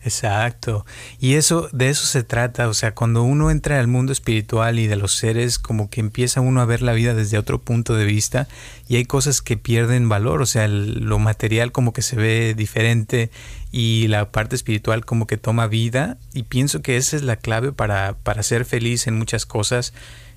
Exacto. 0.07 0.87
Y 1.19 1.35
eso, 1.35 1.69
de 1.73 1.89
eso 1.89 2.07
se 2.07 2.23
trata. 2.23 2.69
O 2.69 2.75
sea, 2.75 2.95
cuando 2.95 3.25
uno 3.25 3.51
entra 3.51 3.81
al 3.81 3.89
mundo 3.89 4.13
espiritual 4.13 4.79
y 4.79 4.87
de 4.87 4.95
los 4.95 5.15
seres, 5.17 5.59
como 5.59 5.91
que 5.91 6.01
empieza 6.01 6.41
uno 6.41 6.61
a 6.61 6.65
ver 6.65 6.81
la 6.81 6.93
vida 6.93 7.13
desde 7.13 7.39
otro 7.39 7.61
punto 7.61 7.97
de 7.97 8.05
vista 8.05 8.47
y 8.87 8.97
hay 8.97 9.05
cosas 9.05 9.43
que 9.43 9.57
pierden 9.57 10.09
valor. 10.09 10.43
O 10.43 10.47
sea, 10.47 10.69
lo 10.69 11.19
material 11.19 11.73
como 11.73 11.93
que 11.93 12.03
se 12.03 12.15
ve 12.15 12.55
diferente 12.57 13.33
y 13.73 14.07
la 14.07 14.31
parte 14.31 14.55
espiritual 14.55 15.05
como 15.05 15.27
que 15.27 15.39
toma 15.39 15.67
vida. 15.67 16.19
Y 16.33 16.45
pienso 16.45 16.83
que 16.83 16.97
esa 16.97 17.17
es 17.17 17.23
la 17.23 17.35
clave 17.35 17.73
para, 17.73 18.15
para 18.23 18.45
ser 18.45 18.65
feliz 18.65 19.09
en 19.09 19.19
muchas 19.19 19.45
cosas 19.45 19.93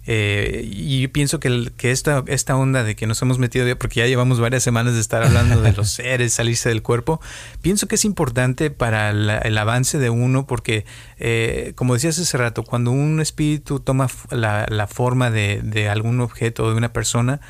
eh, 0.05 0.63
y 0.65 1.07
pienso 1.09 1.39
que, 1.39 1.71
que 1.77 1.91
esta, 1.91 2.23
esta 2.27 2.55
onda 2.55 2.83
de 2.83 2.95
que 2.95 3.07
nos 3.07 3.21
hemos 3.21 3.39
metido, 3.39 3.67
porque 3.77 3.99
ya 3.99 4.07
llevamos 4.07 4.39
varias 4.39 4.63
semanas 4.63 4.93
de 4.93 5.01
estar 5.01 5.23
hablando 5.23 5.61
de 5.61 5.73
los 5.73 5.89
seres, 5.91 6.33
salirse 6.33 6.69
del 6.69 6.81
cuerpo, 6.81 7.21
pienso 7.61 7.87
que 7.87 7.95
es 7.95 8.05
importante 8.05 8.71
para 8.71 9.09
el 9.11 9.57
avance 9.57 9.99
de 9.99 10.09
uno, 10.09 10.47
porque 10.47 10.85
eh, 11.17 11.73
como 11.75 11.93
decías 11.93 12.17
hace 12.19 12.37
rato, 12.37 12.63
cuando 12.63 12.91
un 12.91 13.19
espíritu 13.19 13.79
toma 13.79 14.07
la, 14.31 14.65
la 14.69 14.87
forma 14.87 15.29
de, 15.31 15.61
de 15.63 15.89
algún 15.89 16.21
objeto 16.21 16.65
o 16.65 16.69
de 16.71 16.75
una 16.75 16.93
persona, 16.93 17.41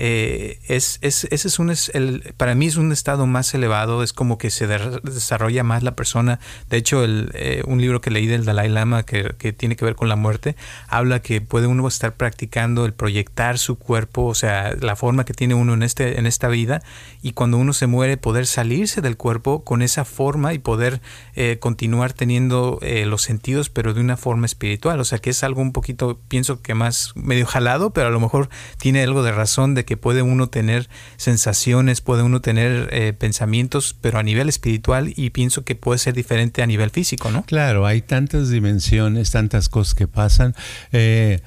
eh, 0.00 0.60
es, 0.68 1.00
es, 1.02 1.24
ese 1.24 1.48
es 1.48 1.58
un, 1.58 1.74
el, 1.92 2.32
para 2.36 2.54
mí 2.54 2.66
es 2.66 2.76
un 2.76 2.92
estado 2.92 3.26
más 3.26 3.52
elevado, 3.52 4.04
es 4.04 4.12
como 4.12 4.38
que 4.38 4.50
se 4.50 4.68
desarrolla 4.68 5.64
más 5.64 5.82
la 5.82 5.96
persona. 5.96 6.38
De 6.70 6.76
hecho, 6.76 7.02
el, 7.02 7.32
eh, 7.34 7.62
un 7.66 7.80
libro 7.80 8.00
que 8.00 8.12
leí 8.12 8.28
del 8.28 8.44
Dalai 8.44 8.68
Lama 8.68 9.02
que, 9.02 9.34
que, 9.36 9.52
tiene 9.52 9.74
que 9.74 9.84
ver 9.84 9.96
con 9.96 10.08
la 10.08 10.14
muerte, 10.14 10.54
habla 10.86 11.20
que 11.20 11.40
puede 11.40 11.66
uno 11.66 11.86
estar 11.88 12.14
practicando 12.14 12.86
el 12.86 12.92
proyectar 12.92 13.58
su 13.58 13.76
cuerpo, 13.76 14.26
o 14.26 14.34
sea, 14.36 14.72
la 14.80 14.94
forma 14.94 15.24
que 15.24 15.34
tiene 15.34 15.54
uno 15.54 15.74
en, 15.74 15.82
este, 15.82 16.20
en 16.20 16.26
esta 16.26 16.46
vida, 16.46 16.80
y 17.20 17.32
cuando 17.32 17.58
uno 17.58 17.72
se 17.72 17.88
muere, 17.88 18.16
poder 18.16 18.46
salirse 18.46 19.00
del 19.00 19.16
cuerpo 19.16 19.64
con 19.64 19.82
esa 19.82 20.04
forma 20.04 20.54
y 20.54 20.60
poder 20.60 21.00
eh, 21.34 21.58
continuar 21.58 22.12
teniendo 22.12 22.78
los 23.06 23.22
sentidos, 23.22 23.68
pero 23.68 23.94
de 23.94 24.00
una 24.00 24.16
forma 24.16 24.46
espiritual. 24.46 25.00
O 25.00 25.04
sea, 25.04 25.18
que 25.18 25.30
es 25.30 25.42
algo 25.42 25.60
un 25.60 25.72
poquito, 25.72 26.20
pienso 26.28 26.62
que 26.62 26.74
más 26.74 27.12
medio 27.16 27.46
jalado, 27.46 27.90
pero 27.90 28.06
a 28.06 28.10
lo 28.10 28.20
mejor 28.20 28.48
tiene 28.78 29.02
algo 29.02 29.22
de 29.22 29.32
razón 29.32 29.74
de 29.74 29.87
que 29.88 29.96
puede 29.96 30.20
uno 30.20 30.50
tener 30.50 30.86
sensaciones, 31.16 32.02
puede 32.02 32.22
uno 32.22 32.42
tener 32.42 32.90
eh, 32.92 33.14
pensamientos, 33.14 33.96
pero 33.98 34.18
a 34.18 34.22
nivel 34.22 34.50
espiritual 34.50 35.14
y 35.16 35.30
pienso 35.30 35.64
que 35.64 35.76
puede 35.76 35.98
ser 35.98 36.12
diferente 36.12 36.62
a 36.62 36.66
nivel 36.66 36.90
físico, 36.90 37.30
¿no? 37.30 37.42
Claro, 37.44 37.86
hay 37.86 38.02
tantas 38.02 38.50
dimensiones, 38.50 39.30
tantas 39.30 39.70
cosas 39.70 39.94
que 39.94 40.06
pasan. 40.06 40.54
Eh, 40.92 41.40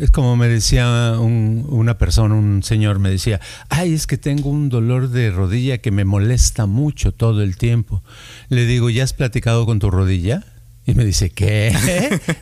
es 0.00 0.10
como 0.10 0.34
me 0.34 0.48
decía 0.48 1.18
una 1.18 1.98
persona, 1.98 2.34
un 2.34 2.62
señor 2.62 3.00
me 3.00 3.10
decía, 3.10 3.38
ay, 3.68 3.92
es 3.92 4.06
que 4.06 4.16
tengo 4.16 4.48
un 4.48 4.70
dolor 4.70 5.10
de 5.10 5.30
rodilla 5.30 5.76
que 5.76 5.90
me 5.90 6.06
molesta 6.06 6.64
mucho 6.64 7.12
todo 7.12 7.42
el 7.42 7.58
tiempo. 7.58 8.02
Le 8.48 8.64
digo, 8.64 8.88
¿ya 8.88 9.04
has 9.04 9.12
platicado 9.12 9.66
con 9.66 9.78
tu 9.78 9.90
rodilla? 9.90 10.42
Y 10.86 10.94
me 10.94 11.04
dice, 11.04 11.28
¿qué? 11.28 11.70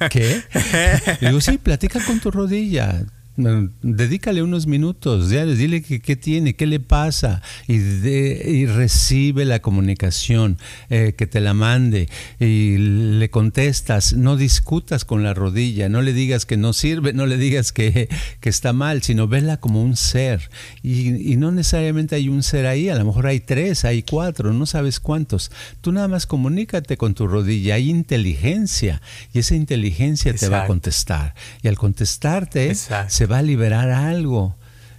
¿Qué? 0.09 0.41
Le 1.21 1.31
digo, 1.31 1.41
sí, 1.41 1.59
platica 1.59 1.99
con 2.05 2.21
tu 2.21 2.31
rodilla 2.31 3.05
dedícale 3.37 4.43
unos 4.43 4.67
minutos, 4.67 5.31
dile 5.31 5.83
qué 5.83 6.17
tiene, 6.17 6.55
qué 6.55 6.67
le 6.67 6.81
pasa 6.81 7.41
y, 7.67 7.77
y 7.77 8.67
recibe 8.67 9.45
la 9.45 9.61
comunicación, 9.61 10.59
eh, 10.91 11.15
que 11.17 11.27
te 11.27 11.41
la 11.41 11.55
mande 11.55 12.09
y 12.39 12.77
le 12.77 13.31
contestas, 13.31 14.13
no 14.13 14.37
discutas 14.37 15.05
con 15.05 15.23
la 15.23 15.33
rodilla, 15.33 15.89
no 15.89 16.03
le 16.03 16.13
digas 16.13 16.45
que 16.45 16.57
no 16.57 16.73
sirve, 16.73 17.15
no 17.15 17.27
le 17.27 17.39
digas 17.39 17.73
que, 17.73 18.09
que 18.41 18.49
está 18.49 18.73
mal, 18.73 19.03
sino 19.03 19.29
vela 19.29 19.57
como 19.57 19.83
un 19.83 19.97
ser 19.97 20.51
y, 20.83 21.33
y, 21.33 21.37
no 21.37 21.53
necesariamente 21.53 22.17
hay 22.17 22.29
un 22.29 22.43
ser 22.43 22.67
ahí, 22.67 22.91
a 22.91 22.97
lo 22.97 23.05
mejor 23.05 23.27
hay 23.27 23.41
tres, 23.41 23.85
hay 23.85 24.03
cuatro, 24.03 24.53
no 24.53 24.67
sabes 24.67 25.01
cuántos, 25.01 25.51
tú 25.81 25.93
nada 25.93 26.09
más 26.09 26.27
comunícate 26.27 26.97
con 26.99 27.15
tu 27.15 27.27
rodilla, 27.27 27.77
hay 27.77 27.89
inteligencia 27.89 29.01
y 29.33 29.39
esa 29.39 29.55
inteligencia 29.55 30.35
te 30.35 30.49
va 30.49 30.65
a 30.65 30.67
contestar 30.67 31.35
y 31.63 31.69
al 31.69 31.79
contestarte 31.79 32.75
se 33.23 33.27
va 33.27 33.39
a 33.39 33.43
liberar 33.43 33.91
algo. 33.91 34.57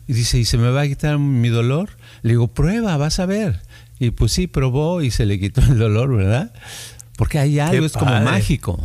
Y 0.08 0.14
dice, 0.14 0.40
¿y 0.40 0.46
se 0.46 0.58
me 0.58 0.70
va 0.70 0.84
a 0.84 0.88
quitar 0.88 1.20
mi 1.20 1.50
dolor? 1.50 1.90
Le 2.22 2.30
digo, 2.30 2.48
prueba, 2.48 2.96
vas 2.96 3.20
a 3.20 3.26
ver. 3.26 3.60
Y 4.00 4.12
pues 4.12 4.32
sí, 4.32 4.48
probó 4.48 5.02
y 5.02 5.12
se 5.12 5.26
le 5.26 5.38
quitó 5.42 5.60
el 5.60 5.78
dolor, 5.78 6.16
¿verdad? 6.16 6.54
Porque 7.18 7.38
hay 7.40 7.60
algo, 7.60 7.86
es 7.86 7.92
como 7.92 8.18
mágico. 8.22 8.80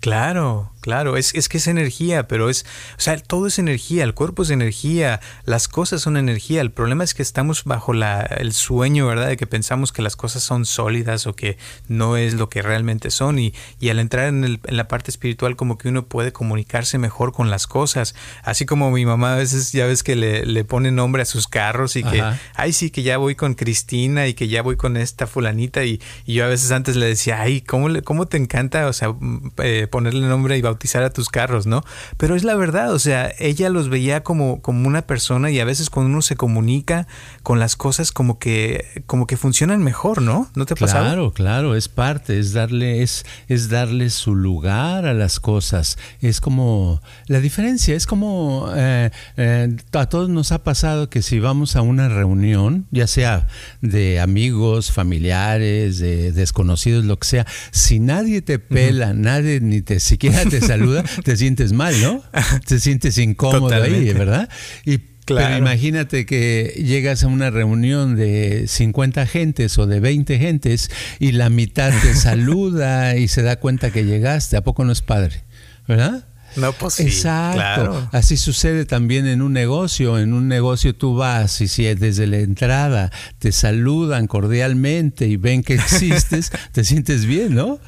Claro, 0.00 0.72
Claro, 0.80 1.16
es, 1.16 1.34
es, 1.34 1.48
que 1.48 1.58
es 1.58 1.66
energía, 1.66 2.28
pero 2.28 2.48
es, 2.48 2.64
o 2.96 3.00
sea, 3.00 3.18
todo 3.18 3.48
es 3.48 3.58
energía, 3.58 4.04
el 4.04 4.14
cuerpo 4.14 4.44
es 4.44 4.50
energía, 4.50 5.20
las 5.44 5.66
cosas 5.66 6.02
son 6.02 6.16
energía. 6.16 6.60
El 6.60 6.70
problema 6.70 7.02
es 7.02 7.14
que 7.14 7.22
estamos 7.22 7.64
bajo 7.64 7.92
la, 7.92 8.20
el 8.20 8.52
sueño, 8.52 9.08
¿verdad? 9.08 9.26
De 9.26 9.36
que 9.36 9.48
pensamos 9.48 9.90
que 9.90 10.02
las 10.02 10.14
cosas 10.14 10.44
son 10.44 10.66
sólidas 10.66 11.26
o 11.26 11.34
que 11.34 11.58
no 11.88 12.16
es 12.16 12.34
lo 12.34 12.48
que 12.48 12.62
realmente 12.62 13.10
son. 13.10 13.40
Y, 13.40 13.54
y 13.80 13.88
al 13.88 13.98
entrar 13.98 14.28
en, 14.28 14.44
el, 14.44 14.60
en, 14.64 14.76
la 14.76 14.86
parte 14.86 15.10
espiritual, 15.10 15.56
como 15.56 15.78
que 15.78 15.88
uno 15.88 16.06
puede 16.06 16.32
comunicarse 16.32 16.96
mejor 16.98 17.32
con 17.32 17.50
las 17.50 17.66
cosas. 17.66 18.14
Así 18.44 18.64
como 18.64 18.92
mi 18.92 19.04
mamá 19.04 19.34
a 19.34 19.36
veces, 19.36 19.72
ya 19.72 19.84
ves 19.84 20.04
que 20.04 20.14
le, 20.14 20.46
le 20.46 20.64
pone 20.64 20.92
nombre 20.92 21.22
a 21.22 21.26
sus 21.26 21.48
carros 21.48 21.96
y 21.96 22.04
que, 22.04 22.22
ay, 22.54 22.72
sí, 22.72 22.90
que 22.90 23.02
ya 23.02 23.18
voy 23.18 23.34
con 23.34 23.54
Cristina 23.54 24.28
y 24.28 24.34
que 24.34 24.46
ya 24.46 24.62
voy 24.62 24.76
con 24.76 24.96
esta 24.96 25.26
fulanita. 25.26 25.84
Y, 25.84 26.00
y 26.24 26.34
yo 26.34 26.44
a 26.44 26.48
veces 26.48 26.70
antes 26.70 26.94
le 26.94 27.06
decía, 27.06 27.40
ay, 27.40 27.62
¿cómo, 27.62 27.88
le, 27.88 28.02
cómo 28.02 28.26
te 28.26 28.36
encanta, 28.36 28.86
o 28.86 28.92
sea, 28.92 29.12
eh, 29.58 29.88
ponerle 29.90 30.20
nombre 30.28 30.56
y 30.56 30.67
bautizar 30.68 31.02
a 31.02 31.10
tus 31.10 31.28
carros, 31.28 31.66
¿no? 31.66 31.82
Pero 32.16 32.36
es 32.36 32.44
la 32.44 32.54
verdad, 32.54 32.92
o 32.92 32.98
sea, 32.98 33.32
ella 33.38 33.70
los 33.70 33.88
veía 33.88 34.22
como, 34.22 34.62
como 34.62 34.86
una 34.86 35.02
persona 35.02 35.50
y 35.50 35.60
a 35.60 35.64
veces 35.64 35.90
cuando 35.90 36.10
uno 36.10 36.22
se 36.22 36.36
comunica 36.36 37.06
con 37.42 37.58
las 37.58 37.76
cosas 37.76 38.12
como 38.12 38.38
que, 38.38 39.02
como 39.06 39.26
que 39.26 39.36
funcionan 39.36 39.82
mejor, 39.82 40.22
¿no? 40.22 40.48
¿No 40.54 40.66
te 40.66 40.74
pasa? 40.76 41.00
Claro, 41.00 41.32
claro, 41.32 41.74
es 41.74 41.88
parte, 41.88 42.38
es 42.38 42.52
darle, 42.52 43.02
es, 43.02 43.24
es 43.48 43.68
darle 43.68 44.10
su 44.10 44.34
lugar 44.34 45.06
a 45.06 45.14
las 45.14 45.40
cosas. 45.40 45.98
Es 46.20 46.40
como, 46.40 47.00
la 47.26 47.40
diferencia 47.40 47.94
es 47.94 48.06
como 48.06 48.70
eh, 48.74 49.10
eh, 49.36 49.76
a 49.92 50.06
todos 50.06 50.28
nos 50.28 50.52
ha 50.52 50.62
pasado 50.62 51.10
que 51.10 51.22
si 51.22 51.38
vamos 51.40 51.76
a 51.76 51.82
una 51.82 52.08
reunión, 52.08 52.86
ya 52.90 53.06
sea 53.06 53.46
de 53.80 54.20
amigos, 54.20 54.92
familiares, 54.92 55.98
de 55.98 56.32
desconocidos, 56.32 57.04
lo 57.04 57.18
que 57.18 57.26
sea, 57.26 57.46
si 57.70 57.98
nadie 57.98 58.42
te 58.42 58.58
pela, 58.58 59.12
nadie 59.14 59.60
ni 59.60 59.82
te 59.82 60.00
siquiera 60.00 60.44
te 60.44 60.57
te 60.60 60.66
saluda, 60.66 61.04
te 61.24 61.36
sientes 61.36 61.72
mal, 61.72 61.94
¿no? 62.00 62.22
Te 62.66 62.78
sientes 62.80 63.18
incómodo 63.18 63.74
ahí, 63.74 64.12
¿verdad? 64.12 64.48
Y 64.84 64.98
Pero 65.26 65.58
imagínate 65.58 66.24
que 66.24 66.82
llegas 66.84 67.22
a 67.22 67.26
una 67.26 67.50
reunión 67.50 68.16
de 68.16 68.66
50 68.66 69.26
gentes 69.26 69.78
o 69.78 69.86
de 69.86 70.00
20 70.00 70.38
gentes 70.38 70.90
y 71.18 71.32
la 71.32 71.50
mitad 71.50 71.92
te 72.02 72.14
saluda 72.14 73.16
y 73.16 73.28
se 73.28 73.42
da 73.42 73.56
cuenta 73.56 73.90
que 73.90 74.04
llegaste. 74.04 74.56
¿A 74.56 74.62
poco 74.62 74.84
no 74.84 74.92
es 74.92 75.02
padre? 75.02 75.44
¿Verdad? 75.86 76.24
No, 76.56 76.72
pues 76.72 77.00
Exacto. 77.00 78.08
Así 78.12 78.36
sucede 78.36 78.84
también 78.84 79.26
en 79.26 79.42
un 79.42 79.52
negocio. 79.52 80.18
En 80.18 80.32
un 80.32 80.48
negocio 80.48 80.94
tú 80.94 81.14
vas 81.14 81.60
y 81.60 81.68
si 81.68 81.84
desde 81.94 82.26
la 82.26 82.38
entrada 82.38 83.12
te 83.38 83.52
saludan 83.52 84.26
cordialmente 84.26 85.26
y 85.26 85.36
ven 85.36 85.62
que 85.62 85.74
existes, 85.74 86.50
te 86.72 86.84
sientes 86.84 87.26
bien, 87.26 87.54
¿no? 87.54 87.78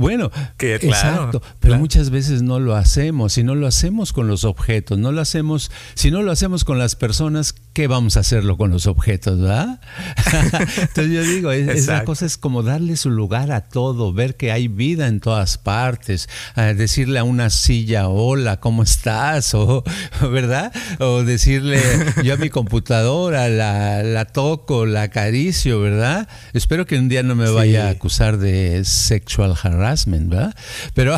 Bueno, 0.00 0.30
exacto, 0.58 1.42
pero 1.58 1.76
muchas 1.76 2.08
veces 2.08 2.40
no 2.40 2.58
lo 2.58 2.74
hacemos, 2.74 3.34
si 3.34 3.44
no 3.44 3.54
lo 3.54 3.66
hacemos 3.66 4.14
con 4.14 4.28
los 4.28 4.44
objetos, 4.44 4.98
no 4.98 5.12
lo 5.12 5.20
hacemos, 5.20 5.70
si 5.92 6.10
no 6.10 6.22
lo 6.22 6.32
hacemos 6.32 6.64
con 6.64 6.78
las 6.78 6.96
personas, 6.96 7.54
¿qué 7.72 7.86
vamos 7.86 8.16
a 8.16 8.20
hacerlo 8.20 8.56
con 8.56 8.70
los 8.70 8.86
objetos, 8.86 9.40
verdad? 9.40 9.80
Entonces 10.76 11.12
yo 11.12 11.22
digo, 11.22 11.52
esa 11.52 12.04
cosa 12.04 12.26
es 12.26 12.36
como 12.36 12.62
darle 12.62 12.96
su 12.96 13.10
lugar 13.10 13.52
a 13.52 13.68
todo, 13.68 14.12
ver 14.12 14.36
que 14.36 14.52
hay 14.52 14.68
vida 14.68 15.06
en 15.06 15.20
todas 15.20 15.58
partes, 15.58 16.28
decirle 16.76 17.18
a 17.18 17.24
una 17.24 17.50
silla, 17.50 18.08
hola, 18.08 18.60
¿cómo 18.60 18.82
estás? 18.82 19.54
O, 19.60 19.84
¿verdad? 20.30 20.72
O 21.00 21.22
decirle, 21.22 21.80
yo 22.24 22.34
a 22.34 22.36
mi 22.36 22.50
computadora 22.50 23.48
la, 23.48 24.02
la 24.02 24.24
toco, 24.24 24.86
la 24.86 25.02
acaricio, 25.02 25.80
¿verdad? 25.80 26.28
Espero 26.52 26.86
que 26.86 26.98
un 26.98 27.08
día 27.08 27.22
no 27.22 27.34
me 27.34 27.50
vaya 27.50 27.88
a 27.88 27.90
acusar 27.90 28.38
de 28.38 28.84
sexual 28.84 29.54
harassment 29.60 30.30
¿verdad? 30.30 30.54
Pero, 30.94 31.16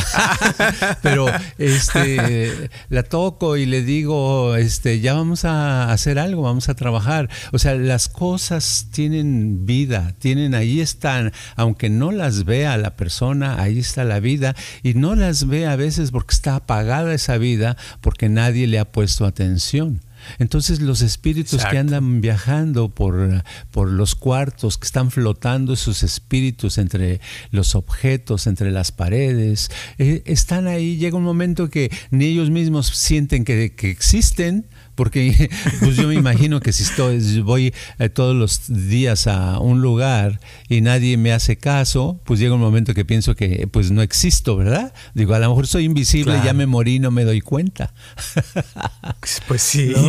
pero 1.03 1.27
este, 1.59 2.71
la 2.89 3.03
toco 3.03 3.57
y 3.57 3.67
le 3.67 3.83
digo, 3.83 4.57
este, 4.57 5.01
ya 5.01 5.15
vamos 5.15 5.45
a 5.45 5.93
hacer 5.93 6.19
algo, 6.19 6.42
vamos 6.43 6.69
a 6.69 6.75
trabajar. 6.75 7.29
O 7.53 7.59
sea, 7.59 7.75
las 7.75 8.09
cosas 8.09 8.89
tienen 8.91 9.67
vida, 9.67 10.15
tienen, 10.19 10.55
ahí 10.55 10.81
están, 10.81 11.33
aunque 11.57 11.91
no 11.91 12.13
las 12.13 12.45
vea 12.45 12.77
la 12.77 12.97
persona, 12.97 13.61
ahí 13.63 13.79
está 13.79 14.05
la 14.05 14.21
vida 14.21 14.55
y 14.83 14.95
no 14.95 15.15
las 15.15 15.47
ve 15.47 15.67
a 15.67 15.77
veces 15.77 16.11
porque 16.11 16.35
está 16.35 16.57
apagada 16.57 17.15
esa 17.15 17.39
vida, 17.39 17.77
porque 18.01 18.29
nadie 18.29 18.67
le 18.67 18.79
ha 18.79 18.91
puesto 18.91 19.25
atención. 19.25 20.01
Entonces 20.39 20.81
los 20.81 21.03
espíritus 21.03 21.65
que 21.65 21.79
andan 21.79 22.21
viajando 22.21 22.89
por, 22.89 23.43
por 23.71 23.91
los 23.91 24.15
cuartos, 24.15 24.79
que 24.79 24.87
están 24.87 25.11
flotando 25.11 25.73
esos 25.73 26.03
espíritus 26.03 26.79
entre 26.79 27.21
los 27.51 27.75
objetos, 27.75 28.47
entre 28.47 28.71
las 28.71 28.93
paredes, 28.93 29.71
eh, 29.99 30.23
están 30.27 30.67
ahí, 30.67 30.97
llega 30.97 31.17
un 31.17 31.25
momento 31.25 31.71
que 31.71 31.91
ni 32.11 32.27
ellos 32.27 32.51
mismos 32.51 32.87
sienten 32.87 33.45
que, 33.45 33.75
que 33.75 33.91
existen, 33.91 34.67
porque 34.95 35.51
pues 35.81 35.97
yo 35.97 36.09
me 36.09 36.15
imagino 36.15 36.61
que 36.61 36.73
si 36.73 36.83
estoy, 36.83 37.41
voy 37.41 37.75
eh, 37.99 38.09
todos 38.09 38.35
los 38.35 38.63
días 38.89 39.27
a 39.27 39.59
un 39.59 39.81
lugar 39.81 40.41
y 40.69 40.81
nadie 40.81 41.17
me 41.17 41.33
hace 41.33 41.57
caso, 41.57 42.21
pues 42.25 42.41
llega 42.41 42.55
un 42.55 42.61
momento 42.61 42.95
que 42.95 43.05
pienso 43.05 43.35
que 43.35 43.67
pues 43.71 43.91
no 43.91 44.03
existo, 44.03 44.57
¿verdad? 44.57 44.93
Digo, 45.15 45.35
a 45.35 45.39
lo 45.39 45.49
mejor 45.49 45.67
soy 45.67 45.85
invisible, 45.85 46.41
ya 46.45 46.53
me 46.53 46.67
morí, 46.67 46.99
no 46.99 47.11
me 47.11 47.25
doy 47.25 47.41
cuenta. 47.41 47.93
Pues 49.47 49.63
sí. 49.63 49.93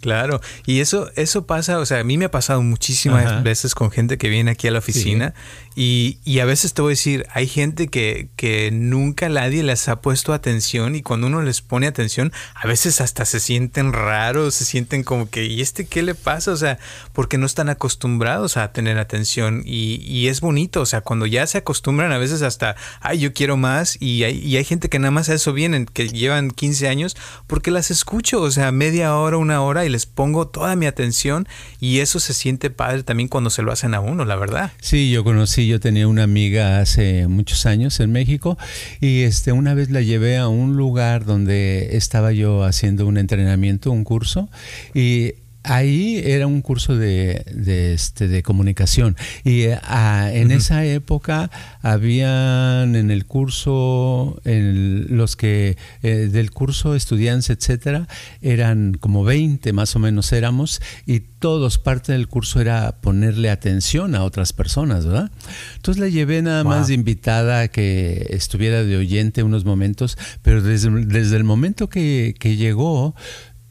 Claro, 0.00 0.40
y 0.64 0.80
eso, 0.80 1.10
eso 1.14 1.44
pasa, 1.44 1.78
o 1.78 1.84
sea, 1.84 2.00
a 2.00 2.04
mí 2.04 2.16
me 2.16 2.24
ha 2.24 2.30
pasado 2.30 2.62
muchísimas 2.62 3.42
veces 3.42 3.74
con 3.74 3.90
gente 3.90 4.16
que 4.16 4.30
viene 4.30 4.50
aquí 4.50 4.66
a 4.66 4.70
la 4.70 4.78
oficina 4.78 5.34
y, 5.76 6.18
y, 6.24 6.40
a 6.40 6.44
veces 6.44 6.74
te 6.74 6.82
voy 6.82 6.90
a 6.90 6.96
decir, 6.98 7.26
hay 7.32 7.46
gente 7.46 7.88
que, 7.88 8.28
que 8.34 8.70
nunca 8.72 9.28
nadie 9.28 9.62
les 9.62 9.88
ha 9.88 10.00
puesto 10.00 10.32
atención 10.32 10.96
y 10.96 11.02
cuando 11.02 11.28
uno 11.28 11.42
les 11.42 11.62
pone 11.62 11.86
atención, 11.86 12.32
a 12.54 12.66
veces 12.66 13.00
hasta 13.00 13.24
se 13.24 13.38
sienten 13.38 13.92
raros, 13.92 14.56
se 14.56 14.64
sienten 14.64 15.04
como 15.04 15.30
que, 15.30 15.46
¿y 15.46 15.60
este 15.60 15.86
qué 15.86 16.02
le 16.02 16.16
pasa? 16.16 16.50
O 16.50 16.56
sea, 16.56 16.78
porque 17.12 17.38
no 17.38 17.46
están 17.46 17.68
acostumbrados 17.68 18.56
a 18.56 18.72
tener 18.72 18.98
atención 18.98 19.62
y, 19.64 20.02
y 20.04 20.26
es 20.26 20.40
bonito, 20.40 20.80
o 20.80 20.86
sea, 20.86 21.02
cuando 21.02 21.26
ya 21.26 21.46
se 21.46 21.58
acostumbran 21.58 22.10
a 22.10 22.18
veces 22.18 22.42
hasta, 22.42 22.74
ay, 23.00 23.20
yo 23.20 23.32
quiero 23.32 23.56
más 23.56 23.96
y 24.00 24.24
hay, 24.24 24.38
y 24.38 24.56
hay 24.56 24.64
gente 24.64 24.88
que 24.88 24.98
nada 24.98 25.12
más 25.12 25.28
a 25.28 25.34
eso 25.34 25.52
vienen, 25.52 25.86
que 25.86 26.08
llevan 26.08 26.50
15 26.50 26.88
años, 26.88 27.16
porque 27.46 27.70
las 27.70 27.92
escucho, 27.92 28.42
o 28.42 28.50
sea, 28.50 28.72
media 28.72 29.14
hora, 29.14 29.36
una 29.36 29.62
hora 29.62 29.84
y 29.84 29.88
les 29.88 30.06
pongo 30.06 30.48
toda 30.48 30.74
mi 30.74 30.86
atención 30.86 31.46
y 31.78 32.00
eso 32.00 32.18
se 32.18 32.34
siente 32.34 32.70
padre 32.70 33.04
también 33.04 33.28
cuando 33.28 33.50
se 33.50 33.62
lo 33.62 33.70
hacen 33.70 33.94
a 33.94 34.00
uno, 34.00 34.24
la 34.24 34.34
verdad. 34.34 34.72
Sí, 34.80 35.10
yo 35.10 35.22
conocí 35.22 35.59
yo 35.66 35.80
tenía 35.80 36.08
una 36.08 36.22
amiga 36.22 36.80
hace 36.80 37.28
muchos 37.28 37.66
años 37.66 38.00
en 38.00 38.12
México 38.12 38.58
y 39.00 39.22
este, 39.22 39.52
una 39.52 39.74
vez 39.74 39.90
la 39.90 40.00
llevé 40.00 40.36
a 40.36 40.48
un 40.48 40.76
lugar 40.76 41.24
donde 41.24 41.96
estaba 41.96 42.32
yo 42.32 42.64
haciendo 42.64 43.06
un 43.06 43.18
entrenamiento, 43.18 43.90
un 43.90 44.04
curso, 44.04 44.48
y 44.94 45.34
Ahí 45.62 46.22
era 46.24 46.46
un 46.46 46.62
curso 46.62 46.96
de, 46.96 47.44
de, 47.52 47.92
este, 47.92 48.28
de 48.28 48.42
comunicación. 48.42 49.16
Y 49.44 49.66
ah, 49.82 50.30
en 50.32 50.50
esa 50.52 50.84
época 50.86 51.50
habían 51.82 52.96
en 52.96 53.10
el 53.10 53.26
curso, 53.26 54.40
en 54.44 55.16
los 55.16 55.36
que 55.36 55.76
eh, 56.02 56.28
del 56.32 56.50
curso 56.50 56.94
estudiantes, 56.94 57.50
etcétera, 57.50 58.08
eran 58.40 58.94
como 58.94 59.24
20 59.24 59.72
más 59.72 59.94
o 59.96 59.98
menos 59.98 60.32
éramos 60.32 60.80
y 61.06 61.20
todos 61.20 61.78
parte 61.78 62.12
del 62.12 62.28
curso 62.28 62.60
era 62.60 63.00
ponerle 63.00 63.50
atención 63.50 64.14
a 64.14 64.24
otras 64.24 64.52
personas, 64.52 65.06
¿verdad? 65.06 65.30
Entonces 65.76 66.00
la 66.00 66.08
llevé 66.08 66.42
nada 66.42 66.64
más 66.64 66.88
de 66.88 66.94
invitada 66.94 67.60
a 67.62 67.68
que 67.68 68.26
estuviera 68.30 68.84
de 68.84 68.96
oyente 68.96 69.42
unos 69.42 69.64
momentos, 69.64 70.18
pero 70.42 70.62
desde, 70.62 70.90
desde 71.06 71.36
el 71.36 71.44
momento 71.44 71.88
que, 71.88 72.34
que 72.38 72.56
llegó, 72.56 73.14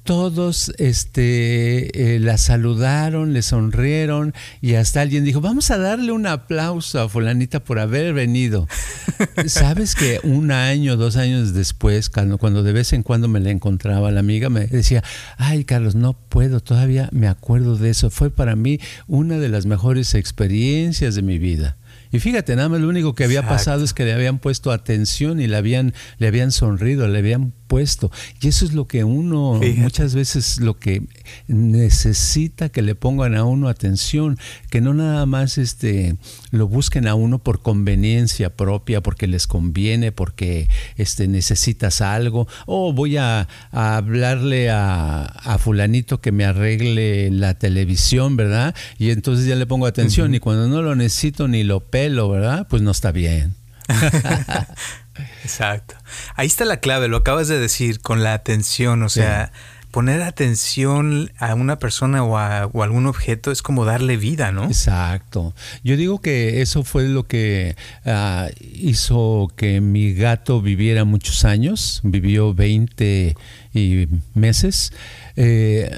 todos 0.03 0.71
este, 0.77 2.15
eh, 2.15 2.19
la 2.19 2.37
saludaron, 2.37 3.33
le 3.33 3.41
sonrieron 3.41 4.33
y 4.61 4.75
hasta 4.75 5.01
alguien 5.01 5.23
dijo, 5.23 5.41
vamos 5.41 5.69
a 5.71 5.77
darle 5.77 6.11
un 6.11 6.25
aplauso 6.25 6.99
a 6.99 7.09
fulanita 7.09 7.63
por 7.63 7.79
haber 7.79 8.13
venido. 8.13 8.67
Sabes 9.45 9.95
que 9.95 10.19
un 10.23 10.51
año, 10.51 10.97
dos 10.97 11.15
años 11.15 11.53
después, 11.53 12.09
cuando, 12.09 12.37
cuando 12.37 12.63
de 12.63 12.73
vez 12.73 12.93
en 12.93 13.03
cuando 13.03 13.27
me 13.27 13.39
la 13.39 13.51
encontraba 13.51 14.11
la 14.11 14.19
amiga, 14.19 14.49
me 14.49 14.67
decía, 14.67 15.03
ay 15.37 15.63
Carlos, 15.63 15.95
no 15.95 16.13
puedo, 16.13 16.59
todavía 16.59 17.09
me 17.11 17.27
acuerdo 17.27 17.77
de 17.77 17.91
eso. 17.91 18.09
Fue 18.09 18.31
para 18.31 18.55
mí 18.55 18.79
una 19.07 19.37
de 19.37 19.49
las 19.49 19.65
mejores 19.65 20.15
experiencias 20.15 21.15
de 21.15 21.21
mi 21.21 21.37
vida. 21.37 21.77
Y 22.11 22.19
fíjate, 22.19 22.55
nada 22.55 22.69
más 22.69 22.81
lo 22.81 22.89
único 22.89 23.13
que 23.13 23.23
había 23.23 23.47
pasado 23.47 23.83
es 23.83 23.93
que 23.93 24.05
le 24.05 24.13
habían 24.13 24.39
puesto 24.39 24.71
atención 24.71 25.39
y 25.39 25.47
le 25.47 25.57
habían, 25.57 25.93
le 26.17 26.27
habían 26.27 26.51
sonrido, 26.51 27.07
le 27.07 27.19
habían 27.19 27.53
puesto. 27.69 28.11
Y 28.41 28.49
eso 28.49 28.65
es 28.65 28.73
lo 28.73 28.87
que 28.87 29.05
uno, 29.05 29.61
muchas 29.77 30.15
veces 30.15 30.59
lo 30.59 30.77
que 30.77 31.03
necesita 31.47 32.67
que 32.69 32.81
le 32.81 32.95
pongan 32.95 33.35
a 33.35 33.45
uno 33.45 33.69
atención, 33.69 34.37
que 34.69 34.81
no 34.81 34.93
nada 34.93 35.25
más 35.27 35.57
este, 35.57 36.17
lo 36.51 36.67
busquen 36.67 37.07
a 37.07 37.13
uno 37.13 37.39
por 37.39 37.61
conveniencia 37.61 38.49
propia, 38.49 39.01
porque 39.01 39.27
les 39.27 39.45
conviene, 39.47 40.11
porque 40.11 40.67
este, 40.97 41.27
necesitas 41.27 42.01
algo, 42.01 42.47
o 42.65 42.91
voy 42.91 43.17
a, 43.17 43.47
hablarle 43.71 44.71
a, 44.71 45.25
a, 45.25 45.57
fulanito 45.59 46.19
que 46.19 46.31
me 46.31 46.45
arregle 46.45 47.29
la 47.29 47.53
televisión, 47.53 48.35
¿verdad? 48.35 48.73
Y 48.97 49.11
entonces 49.11 49.45
ya 49.45 49.55
le 49.55 49.67
pongo 49.67 49.85
atención 49.85 50.33
y 50.33 50.39
cuando 50.39 50.67
no 50.67 50.81
lo 50.81 50.95
necesito 50.95 51.47
ni 51.47 51.63
lo 51.63 51.81
pelo, 51.81 52.29
¿verdad? 52.29 52.67
Pues 52.67 52.81
no 52.81 52.89
está 52.89 53.11
bien. 53.11 53.53
Exacto. 55.43 55.95
Ahí 56.35 56.47
está 56.47 56.65
la 56.65 56.77
clave, 56.77 57.07
lo 57.07 57.17
acabas 57.17 57.47
de 57.47 57.59
decir, 57.59 58.01
con 58.01 58.23
la 58.23 58.33
atención, 58.33 59.03
o 59.03 59.09
sea, 59.09 59.51
poner 59.91 60.21
atención 60.21 61.31
a 61.39 61.55
una 61.55 61.79
persona 61.79 62.23
o 62.23 62.37
a 62.37 62.63
algún 62.63 63.07
objeto 63.07 63.51
es 63.51 63.61
como 63.61 63.85
darle 63.85 64.17
vida, 64.17 64.51
¿no? 64.51 64.65
Exacto. 64.65 65.55
Yo 65.83 65.97
digo 65.97 66.21
que 66.21 66.61
eso 66.61 66.83
fue 66.83 67.07
lo 67.07 67.23
que 67.25 67.75
ah, 68.05 68.49
hizo 68.59 69.51
que 69.55 69.81
mi 69.81 70.13
gato 70.13 70.61
viviera 70.61 71.05
muchos 71.05 71.43
años, 71.43 72.01
vivió 72.03 72.53
20 72.53 73.35
y 73.73 74.07
meses, 74.33 74.91
eh, 75.35 75.89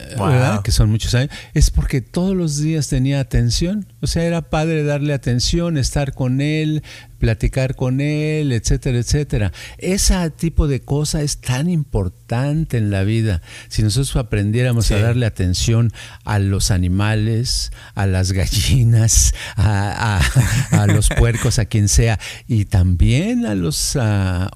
que 0.64 0.72
son 0.72 0.90
muchos 0.90 1.16
años, 1.16 1.32
es 1.54 1.72
porque 1.72 2.02
todos 2.02 2.36
los 2.36 2.58
días 2.58 2.88
tenía 2.90 3.20
atención. 3.20 3.88
O 4.02 4.08
sea, 4.08 4.24
era 4.24 4.50
padre 4.50 4.84
darle 4.84 5.14
atención, 5.14 5.78
estar 5.78 6.14
con 6.14 6.42
él, 6.42 6.84
platicar 7.22 7.76
con 7.76 8.02
él, 8.02 8.52
etcétera, 8.52 8.98
etcétera. 8.98 9.54
Ese 9.78 10.16
tipo 10.32 10.68
de 10.68 10.82
cosa 10.82 11.22
es 11.22 11.38
tan 11.38 11.70
importante 11.70 12.78
en 12.78 12.90
la 12.90 13.04
vida. 13.04 13.44
Si 13.70 13.84
nosotros 13.84 14.16
aprendiéramos 14.16 14.90
a 14.92 15.00
darle 15.00 15.28
atención 15.28 15.94
a 16.26 16.40
los 16.40 16.72
animales, 16.72 17.72
a 17.94 18.08
las 18.08 18.32
gallinas, 18.32 19.36
a, 19.56 20.20
los 20.88 21.10
puercos, 21.18 21.60
a 21.60 21.66
quien 21.66 21.90
sea, 21.90 22.20
y 22.48 22.66
también 22.66 23.46
a 23.46 23.54
los 23.54 23.98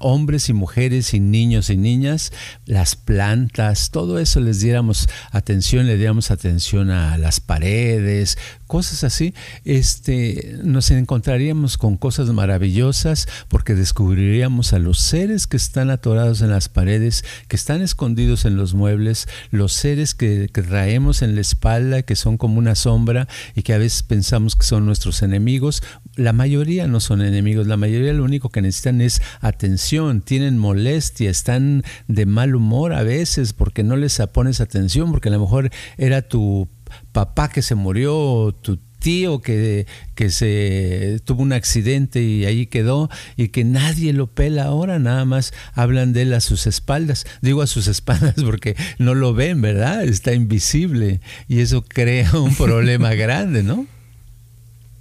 hombres 0.00 0.48
y 0.48 0.52
mujeres 0.52 1.14
y 1.14 1.20
niños 1.20 1.70
y 1.70 1.76
niñas, 1.76 2.32
las 2.64 2.96
plantas, 3.06 3.90
todo 3.90 4.18
eso 4.18 4.40
les 4.40 4.60
diéramos 4.60 5.08
atención, 5.30 5.86
le 5.86 5.96
diéramos 5.96 6.30
atención 6.30 6.90
a 6.90 7.16
las 7.16 7.40
paredes, 7.40 8.36
cosas 8.66 9.04
así, 9.04 9.34
este, 9.64 10.58
nos 10.62 10.90
encontraríamos 10.90 11.78
con 11.78 11.96
cosas 11.96 12.28
maravillosas 12.30 13.28
porque 13.48 13.74
descubriríamos 13.74 14.72
a 14.72 14.78
los 14.78 14.98
seres 14.98 15.46
que 15.46 15.56
están 15.56 15.90
atorados 15.90 16.40
en 16.42 16.50
las 16.50 16.68
paredes, 16.68 17.24
que 17.48 17.56
están 17.56 17.82
escondidos 17.82 18.44
en 18.44 18.56
los 18.56 18.74
muebles, 18.74 19.28
los 19.50 19.72
seres 19.72 20.14
que, 20.14 20.48
que 20.52 20.62
traemos 20.62 21.22
en 21.22 21.34
la 21.34 21.40
espalda, 21.40 22.02
que 22.02 22.16
son 22.16 22.36
como 22.36 22.58
una 22.58 22.74
sombra 22.74 23.28
y 23.54 23.62
que 23.62 23.72
a 23.72 23.78
veces 23.78 24.02
pensamos 24.02 24.56
que 24.56 24.66
son 24.66 24.86
nuestros 24.86 25.22
enemigos. 25.22 25.82
La 26.16 26.32
mayoría 26.32 26.86
no 26.86 27.00
son 27.00 27.22
enemigos, 27.22 27.66
la 27.66 27.76
mayoría 27.76 28.12
lo 28.12 28.24
único 28.24 28.50
que 28.50 28.62
necesitan 28.62 29.00
es 29.00 29.22
atención, 29.40 30.22
tienen 30.22 30.58
molestia, 30.58 31.30
están 31.30 31.84
de 32.08 32.26
mal 32.26 32.54
humor 32.54 32.92
a 32.92 33.02
veces 33.02 33.52
porque 33.52 33.82
no 33.82 33.96
les 33.96 34.20
pones 34.32 34.60
atención, 34.60 35.10
porque 35.10 35.28
a 35.28 35.32
lo 35.32 35.40
mejor 35.40 35.70
era 35.96 36.22
tu 36.22 36.68
papá 37.12 37.48
que 37.48 37.62
se 37.62 37.74
murió, 37.74 38.54
tu 38.60 38.78
tío 38.98 39.40
que, 39.40 39.86
que 40.14 40.30
se 40.30 41.20
tuvo 41.24 41.42
un 41.42 41.52
accidente 41.52 42.22
y 42.22 42.44
ahí 42.44 42.66
quedó 42.66 43.08
y 43.36 43.48
que 43.48 43.64
nadie 43.64 44.12
lo 44.12 44.26
pela 44.26 44.64
ahora, 44.64 44.98
nada 44.98 45.24
más 45.24 45.52
hablan 45.74 46.12
de 46.12 46.22
él 46.22 46.34
a 46.34 46.40
sus 46.40 46.66
espaldas. 46.66 47.26
Digo 47.40 47.62
a 47.62 47.66
sus 47.66 47.86
espaldas 47.88 48.34
porque 48.42 48.76
no 48.98 49.14
lo 49.14 49.32
ven, 49.32 49.60
¿verdad? 49.60 50.04
Está 50.04 50.32
invisible 50.32 51.20
y 51.48 51.60
eso 51.60 51.82
crea 51.82 52.32
un 52.36 52.54
problema 52.56 53.14
grande, 53.14 53.62
¿no? 53.62 53.86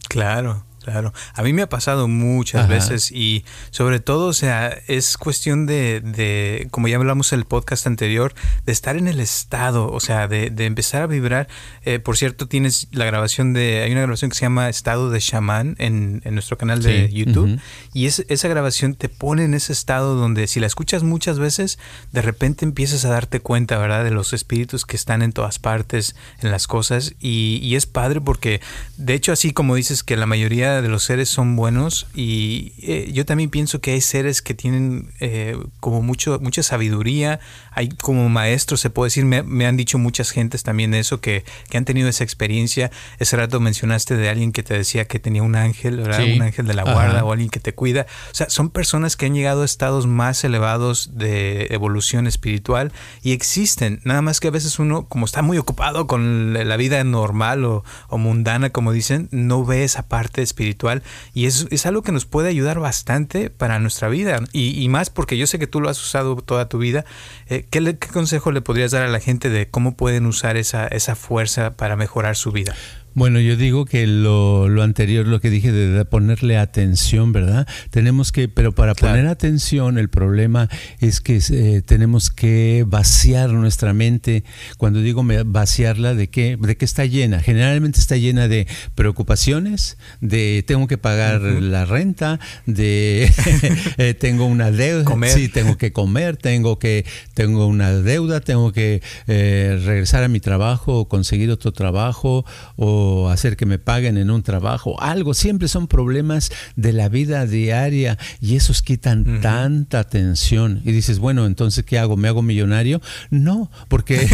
Claro. 0.07 0.63
Claro, 0.85 1.13
a 1.33 1.41
mí 1.41 1.51
me 1.51 1.63
ha 1.63 1.67
pasado 1.67 2.07
muchas 2.07 2.67
veces 2.67 3.11
y 3.11 3.43
sobre 3.71 3.99
todo, 3.99 4.27
o 4.27 4.33
sea, 4.33 4.67
es 4.85 5.17
cuestión 5.17 5.65
de, 5.65 5.99
de, 5.99 6.67
como 6.69 6.87
ya 6.87 6.97
hablamos 6.97 7.33
en 7.33 7.39
el 7.39 7.45
podcast 7.45 7.87
anterior, 7.87 8.35
de 8.67 8.71
estar 8.71 8.95
en 8.95 9.07
el 9.07 9.19
estado, 9.19 9.91
o 9.91 9.99
sea, 9.99 10.27
de, 10.27 10.51
de 10.51 10.67
empezar 10.67 11.01
a 11.01 11.07
vibrar. 11.07 11.47
Eh, 11.85 11.97
por 11.97 12.17
cierto, 12.17 12.47
tienes 12.47 12.87
la 12.91 13.05
grabación 13.05 13.53
de, 13.53 13.81
hay 13.81 13.93
una 13.93 14.01
grabación 14.01 14.29
que 14.29 14.37
se 14.37 14.41
llama 14.41 14.69
Estado 14.69 15.09
de 15.09 15.19
Shaman 15.19 15.75
en, 15.79 16.21
en 16.23 16.35
nuestro 16.35 16.55
canal 16.59 16.83
de 16.83 17.11
YouTube. 17.11 17.59
Y 17.93 18.05
es, 18.05 18.23
esa 18.29 18.47
grabación 18.47 18.93
te 18.93 19.09
pone 19.09 19.43
en 19.43 19.55
ese 19.55 19.73
estado 19.73 20.13
donde 20.13 20.45
si 20.45 20.59
la 20.59 20.67
escuchas 20.67 21.01
muchas 21.01 21.39
veces, 21.39 21.79
de 22.11 22.21
repente 22.21 22.63
empiezas 22.63 23.05
a 23.05 23.09
darte 23.09 23.39
cuenta, 23.39 23.79
¿verdad? 23.79 24.03
De 24.03 24.11
los 24.11 24.33
espíritus 24.33 24.85
que 24.85 24.97
están 24.97 25.23
en 25.23 25.33
todas 25.33 25.57
partes, 25.57 26.15
en 26.41 26.51
las 26.51 26.67
cosas. 26.67 27.15
Y, 27.19 27.59
y 27.63 27.75
es 27.75 27.87
padre 27.87 28.21
porque, 28.21 28.61
de 28.97 29.15
hecho, 29.15 29.31
así 29.31 29.51
como 29.51 29.73
dices 29.73 30.03
que 30.03 30.15
la 30.15 30.27
mayoría 30.27 30.74
de 30.81 30.89
los 30.89 31.03
seres 31.03 31.29
son 31.29 31.55
buenos 31.55 32.07
y 32.13 32.73
eh, 32.81 33.09
yo 33.13 33.25
también 33.25 33.49
pienso 33.49 33.81
que 33.81 33.91
hay 33.91 34.01
seres 34.01 34.41
que 34.41 34.53
tienen 34.53 35.11
eh, 35.19 35.57
como 35.79 36.01
mucho 36.01 36.39
mucha 36.41 36.63
sabiduría, 36.63 37.39
hay 37.71 37.89
como 37.89 38.29
maestros, 38.29 38.79
se 38.81 38.89
puede 38.89 39.07
decir, 39.07 39.25
me, 39.25 39.65
han 39.65 39.77
dicho 39.77 39.97
muchas 39.97 40.31
gentes 40.31 40.63
también 40.63 40.93
eso, 40.93 41.21
que, 41.21 41.43
que, 41.69 41.77
han 41.77 41.85
tenido 41.85 42.07
esa 42.07 42.23
experiencia. 42.23 42.91
Ese 43.19 43.37
rato 43.37 43.59
mencionaste 43.59 44.15
de 44.15 44.29
alguien 44.29 44.51
que 44.51 44.63
te 44.63 44.73
decía 44.73 45.05
que 45.05 45.19
tenía 45.19 45.43
un 45.43 45.55
ángel, 45.55 45.97
¿verdad? 45.97 46.23
Un 46.23 46.41
ángel 46.41 46.67
de 46.67 46.73
la 46.73 46.83
guarda 46.83 47.23
o 47.23 47.31
alguien 47.31 47.49
que 47.49 47.59
te 47.59 47.73
cuida. 47.73 48.05
O 48.31 48.35
sea, 48.35 48.49
son 48.49 48.69
personas 48.69 49.15
que 49.15 49.25
han 49.25 49.33
llegado 49.33 49.61
a 49.61 49.65
estados 49.65 50.07
más 50.07 50.43
elevados 50.43 51.17
de 51.17 51.67
evolución 51.71 52.27
espiritual 52.27 52.91
y 53.21 53.33
existen, 53.33 54.01
nada 54.03 54.21
más 54.21 54.39
que 54.39 54.47
a 54.47 54.51
veces 54.51 54.79
uno, 54.79 55.07
como 55.07 55.25
está 55.25 55.41
muy 55.41 55.57
ocupado 55.57 56.07
con 56.07 56.53
la 56.53 56.77
vida 56.77 57.03
normal 57.03 57.65
o, 57.65 57.83
o 58.09 58.17
mundana, 58.17 58.69
como 58.69 58.91
dicen, 58.91 59.27
no 59.31 59.65
ve 59.65 59.83
esa 59.83 60.07
parte 60.07 60.41
espiritual 60.41 60.64
espiritual 60.65 61.03
y 61.33 61.45
es, 61.45 61.67
es 61.69 61.85
algo 61.85 62.01
que 62.01 62.11
nos 62.11 62.25
puede 62.25 62.49
ayudar 62.49 62.79
bastante 62.79 63.49
para 63.49 63.79
nuestra 63.79 64.09
vida 64.09 64.39
y, 64.51 64.87
más 64.89 65.09
porque 65.09 65.37
yo 65.37 65.47
sé 65.47 65.59
que 65.59 65.67
tú 65.67 65.81
lo 65.81 65.89
has 65.89 66.01
usado 66.01 66.35
toda 66.37 66.69
tu 66.69 66.77
vida. 66.77 67.05
Eh, 67.47 67.65
¿qué, 67.69 67.97
¿qué, 67.97 68.07
consejo 68.07 68.51
le 68.51 68.61
podrías 68.61 68.91
dar 68.91 69.03
a 69.03 69.09
la 69.09 69.19
gente 69.19 69.49
de 69.49 69.67
cómo 69.69 69.95
pueden 69.95 70.25
usar 70.25 70.57
esa, 70.57 70.87
esa 70.87 71.15
fuerza 71.15 71.73
para 71.73 71.95
mejorar 71.95 72.35
su 72.35 72.51
vida? 72.51 72.75
Bueno, 73.15 73.39
yo 73.39 73.55
digo 73.55 73.85
que 73.85 74.07
lo, 74.07 74.67
lo, 74.67 74.83
anterior, 74.83 75.25
lo 75.25 75.39
que 75.39 75.49
dije 75.49 75.71
de 75.71 76.03
ponerle 76.03 76.57
atención, 76.57 77.31
¿verdad? 77.31 77.65
Tenemos 77.89 78.33
que, 78.33 78.49
pero 78.49 78.73
para 78.73 78.93
poner 78.93 79.27
atención, 79.27 79.97
el 79.97 80.09
problema 80.09 80.67
es 80.99 81.21
que 81.21 81.39
eh, 81.49 81.81
tenemos 81.81 82.29
que 82.29 82.83
vaciar 82.85 83.51
nuestra 83.51 83.93
mente. 83.93 84.43
Cuando 84.77 84.99
digo 84.99 85.23
vaciarla, 85.45 86.13
¿de 86.13 86.27
qué, 86.29 86.57
¿de 86.59 86.75
qué 86.75 86.83
está 86.83 87.05
llena? 87.05 87.39
Generalmente 87.39 88.01
está 88.01 88.17
llena 88.17 88.49
de 88.49 88.67
preocupaciones, 88.95 89.97
de 90.19 90.65
tengo 90.67 90.87
que 90.87 90.97
pagar 90.97 91.39
la 91.39 91.85
renta, 91.85 92.41
de 92.65 93.31
eh, 93.97 94.13
tengo 94.13 94.45
una 94.45 94.71
deuda, 94.71 95.05
sí, 95.29 95.47
tengo 95.47 95.77
que 95.77 95.93
comer, 95.93 96.35
tengo 96.35 96.79
que, 96.79 97.05
tengo 97.33 97.65
una 97.65 97.93
deuda, 97.93 98.41
tengo 98.41 98.73
que 98.73 99.01
eh, 99.27 99.81
regresar 99.85 100.25
a 100.25 100.27
mi 100.27 100.41
trabajo 100.41 100.99
o 100.99 101.07
conseguir 101.07 101.49
otro 101.49 101.71
trabajo 101.71 102.43
o 102.75 103.04
hacer 103.29 103.57
que 103.57 103.65
me 103.65 103.79
paguen 103.79 104.17
en 104.17 104.29
un 104.29 104.43
trabajo, 104.43 105.01
algo, 105.01 105.33
siempre 105.33 105.67
son 105.67 105.87
problemas 105.87 106.51
de 106.75 106.93
la 106.93 107.09
vida 107.09 107.45
diaria 107.45 108.17
y 108.41 108.55
esos 108.55 108.81
quitan 108.81 109.41
tanta 109.41 109.99
atención. 109.99 110.81
Y 110.85 110.91
dices, 110.91 111.19
bueno, 111.19 111.45
entonces, 111.45 111.83
¿qué 111.83 111.99
hago? 111.99 112.17
¿Me 112.17 112.27
hago 112.27 112.41
millonario? 112.41 113.01
No, 113.29 113.71
porque, 113.87 114.27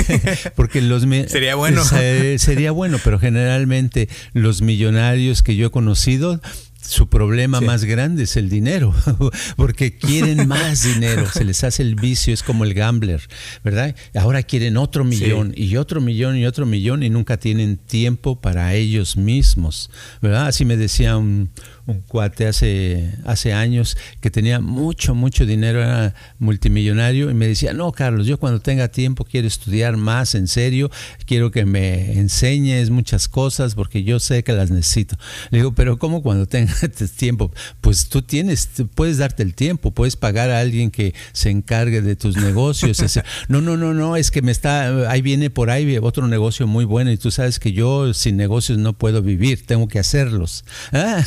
porque 0.56 0.82
los... 0.82 1.04
sería 1.28 1.56
bueno. 1.56 1.84
sería 1.84 2.72
bueno, 2.72 2.98
pero 3.04 3.20
generalmente 3.20 4.10
los 4.34 4.62
millonarios 4.62 5.44
que 5.44 5.56
yo 5.56 5.68
he 5.68 5.72
conocido 5.72 6.42
su 6.82 7.08
problema 7.08 7.62
más 7.62 7.86
grande 7.86 8.24
es 8.24 8.38
el 8.38 8.50
dinero, 8.50 8.94
porque 9.56 9.98
quieren 9.98 10.48
más 10.48 10.84
dinero, 10.84 11.30
se 11.32 11.44
les 11.44 11.63
hace 11.63 11.84
el 11.84 11.96
vicio, 11.96 12.34
es 12.34 12.44
como 12.44 12.63
el 12.63 12.74
gambler, 12.74 13.22
¿verdad? 13.63 13.96
Ahora 14.15 14.44
quieren 14.44 14.78
otro 14.78 15.04
millón 15.04 15.54
y 15.56 15.76
otro 15.78 16.02
millón 16.02 16.38
y 16.38 16.46
otro 16.46 16.65
millón 16.65 17.04
y 17.04 17.10
nunca 17.10 17.38
tienen 17.38 17.78
tiempo 17.78 18.41
para 18.41 18.74
ellos 18.74 19.17
mismos, 19.17 19.89
¿verdad? 20.22 20.48
Así 20.48 20.65
me 20.65 20.78
decía 20.78 21.17
un, 21.17 21.52
un 21.92 22.02
cuate 22.02 22.48
hace, 22.48 23.14
hace 23.26 23.54
años 23.54 23.98
que 24.20 24.32
tenía 24.32 24.60
mucho, 24.60 25.16
mucho 25.16 25.46
dinero, 25.46 25.82
era 25.82 26.14
multimillonario, 26.40 27.30
y 27.30 27.34
me 27.34 27.48
decía, 27.48 27.74
no, 27.74 27.92
Carlos, 27.92 28.28
yo 28.28 28.38
cuando 28.38 28.60
tenga 28.60 28.88
tiempo 28.88 29.26
quiero 29.26 29.48
estudiar 29.48 29.98
más 29.98 30.36
en 30.36 30.48
serio, 30.48 30.90
quiero 31.26 31.52
que 31.52 31.66
me 31.66 32.14
enseñes 32.14 32.90
muchas 32.90 33.28
cosas 33.28 33.76
porque 33.76 34.04
yo 34.04 34.20
sé 34.20 34.44
que 34.44 34.54
las 34.54 34.72
necesito. 34.72 35.18
Le 35.50 35.60
digo, 35.60 35.74
pero 35.74 35.98
¿cómo 35.98 36.22
cuando 36.22 36.46
tengas 36.46 36.82
tiempo? 37.18 37.52
Pues 37.82 38.10
tú 38.10 38.22
tienes, 38.22 38.70
puedes 38.96 39.18
darte 39.18 39.44
el 39.44 39.54
tiempo, 39.54 39.92
puedes 39.92 40.16
pagar 40.16 40.50
a 40.50 40.60
alguien 40.60 40.92
que 40.92 41.14
se 41.34 41.50
encargue 41.50 42.02
de 42.02 42.16
tus 42.16 42.38
negocios. 42.38 43.02
no, 43.48 43.62
no, 43.62 43.78
no, 43.78 43.94
no, 43.94 44.16
es 44.16 44.32
que 44.32 44.42
me 44.42 44.52
está, 44.52 45.10
ahí 45.10 45.22
viene 45.22 45.50
por 45.50 45.70
ahí 45.70 45.98
otro 46.02 46.28
negocio 46.28 46.68
muy 46.68 46.86
bueno 46.86 47.12
y 47.12 47.18
tú 47.18 47.32
sabes 47.32 47.60
que 47.60 47.72
yo 47.74 48.14
sin 48.14 48.38
negocios 48.38 48.78
no 48.78 48.94
puedo 48.94 49.22
vivir, 49.22 49.66
tengo 49.66 49.88
que 49.88 50.00
hacerlos. 50.00 50.66
Ah, 50.94 51.24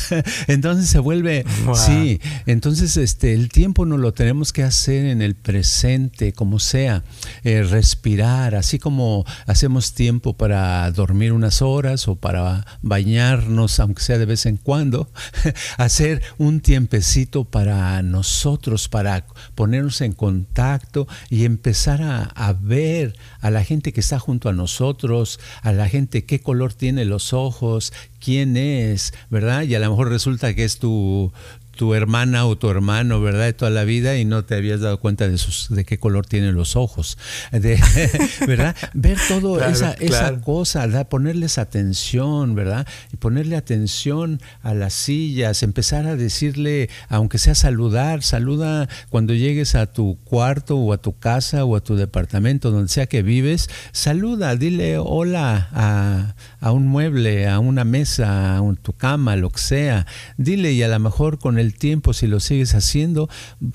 entonces 0.55 0.89
se 0.89 0.99
vuelve, 0.99 1.45
sí, 1.75 2.19
entonces 2.45 2.97
este, 2.97 3.33
el 3.33 3.49
tiempo 3.49 3.85
no 3.85 3.97
lo 3.97 4.13
tenemos 4.13 4.53
que 4.53 4.63
hacer 4.63 5.05
en 5.05 5.21
el 5.21 5.35
presente, 5.35 6.33
como 6.33 6.59
sea, 6.59 7.03
eh, 7.43 7.63
respirar, 7.63 8.55
así 8.55 8.79
como 8.79 9.25
hacemos 9.45 9.93
tiempo 9.93 10.33
para 10.33 10.89
dormir 10.91 11.33
unas 11.33 11.61
horas 11.61 12.07
o 12.07 12.15
para 12.15 12.65
bañarnos, 12.81 13.79
aunque 13.79 14.01
sea 14.01 14.17
de 14.17 14.25
vez 14.25 14.45
en 14.45 14.57
cuando, 14.57 15.09
hacer 15.77 16.21
un 16.37 16.61
tiempecito 16.61 17.45
para 17.45 18.01
nosotros, 18.01 18.87
para 18.87 19.25
ponernos 19.53 20.01
en 20.01 20.13
contacto 20.13 21.07
y 21.29 21.45
empezar 21.45 22.01
a, 22.01 22.23
a 22.23 22.53
ver 22.53 23.15
a 23.41 23.51
la 23.51 23.63
gente 23.63 23.93
que 23.93 23.99
está 23.99 24.19
junto 24.19 24.49
a 24.49 24.53
nosotros, 24.53 25.39
a 25.61 25.71
la 25.71 25.87
gente 25.89 26.25
qué 26.25 26.39
color 26.39 26.73
tiene 26.73 27.05
los 27.05 27.33
ojos, 27.33 27.93
quién 28.25 28.57
es, 28.57 29.13
¿verdad? 29.29 29.61
Y 29.61 29.75
a 29.75 29.79
lo 29.79 29.91
mejor 29.91 30.09
resulta 30.09 30.55
que 30.55 30.63
es 30.63 30.79
tu, 30.79 31.31
tu 31.75 31.93
hermana 31.93 32.45
o 32.45 32.57
tu 32.57 32.69
hermano, 32.69 33.21
¿verdad? 33.21 33.45
De 33.45 33.53
toda 33.53 33.71
la 33.71 33.83
vida 33.83 34.17
y 34.17 34.25
no 34.25 34.45
te 34.45 34.55
habías 34.55 34.81
dado 34.81 34.99
cuenta 34.99 35.27
de, 35.27 35.37
sus, 35.37 35.67
de 35.69 35.85
qué 35.85 35.97
color 35.99 36.25
tienen 36.25 36.55
los 36.55 36.75
ojos, 36.75 37.17
de, 37.51 37.79
¿verdad? 38.47 38.75
Ver 38.93 39.17
todo 39.27 39.63
esa, 39.63 39.93
esa 39.93 40.41
cosa, 40.41 40.85
¿verdad? 40.85 41.07
ponerles 41.07 41.57
atención, 41.57 42.55
¿verdad? 42.55 42.87
Y 43.13 43.17
ponerle 43.17 43.55
atención 43.55 44.41
a 44.61 44.73
las 44.73 44.93
sillas, 44.93 45.63
empezar 45.63 46.07
a 46.07 46.15
decirle, 46.15 46.89
aunque 47.09 47.37
sea 47.37 47.55
saludar, 47.55 48.23
saluda 48.23 48.87
cuando 49.09 49.33
llegues 49.33 49.75
a 49.75 49.87
tu 49.87 50.17
cuarto 50.23 50.77
o 50.77 50.93
a 50.93 50.97
tu 50.97 51.17
casa 51.17 51.65
o 51.65 51.75
a 51.75 51.81
tu 51.81 51.95
departamento, 51.95 52.71
donde 52.71 52.89
sea 52.89 53.07
que 53.07 53.21
vives, 53.21 53.69
saluda, 53.91 54.55
dile 54.55 54.97
hola 54.97 55.69
a, 55.71 56.35
a 56.59 56.71
un 56.71 56.87
mueble, 56.87 57.47
a 57.47 57.59
una 57.59 57.83
mesa, 57.83 58.57
a 58.57 58.75
tu 58.81 58.93
cama, 58.93 59.35
lo 59.35 59.49
que 59.49 59.59
sea, 59.59 60.05
dile 60.37 60.71
y 60.73 60.83
a 60.83 60.87
lo 60.87 60.99
mejor 60.99 61.39
con 61.39 61.59
el 61.59 61.64
el 61.65 61.75
tiempo, 61.75 62.13
si 62.13 62.27
lo 62.27 62.39
sigues 62.39 62.75
haciendo, 62.75 63.29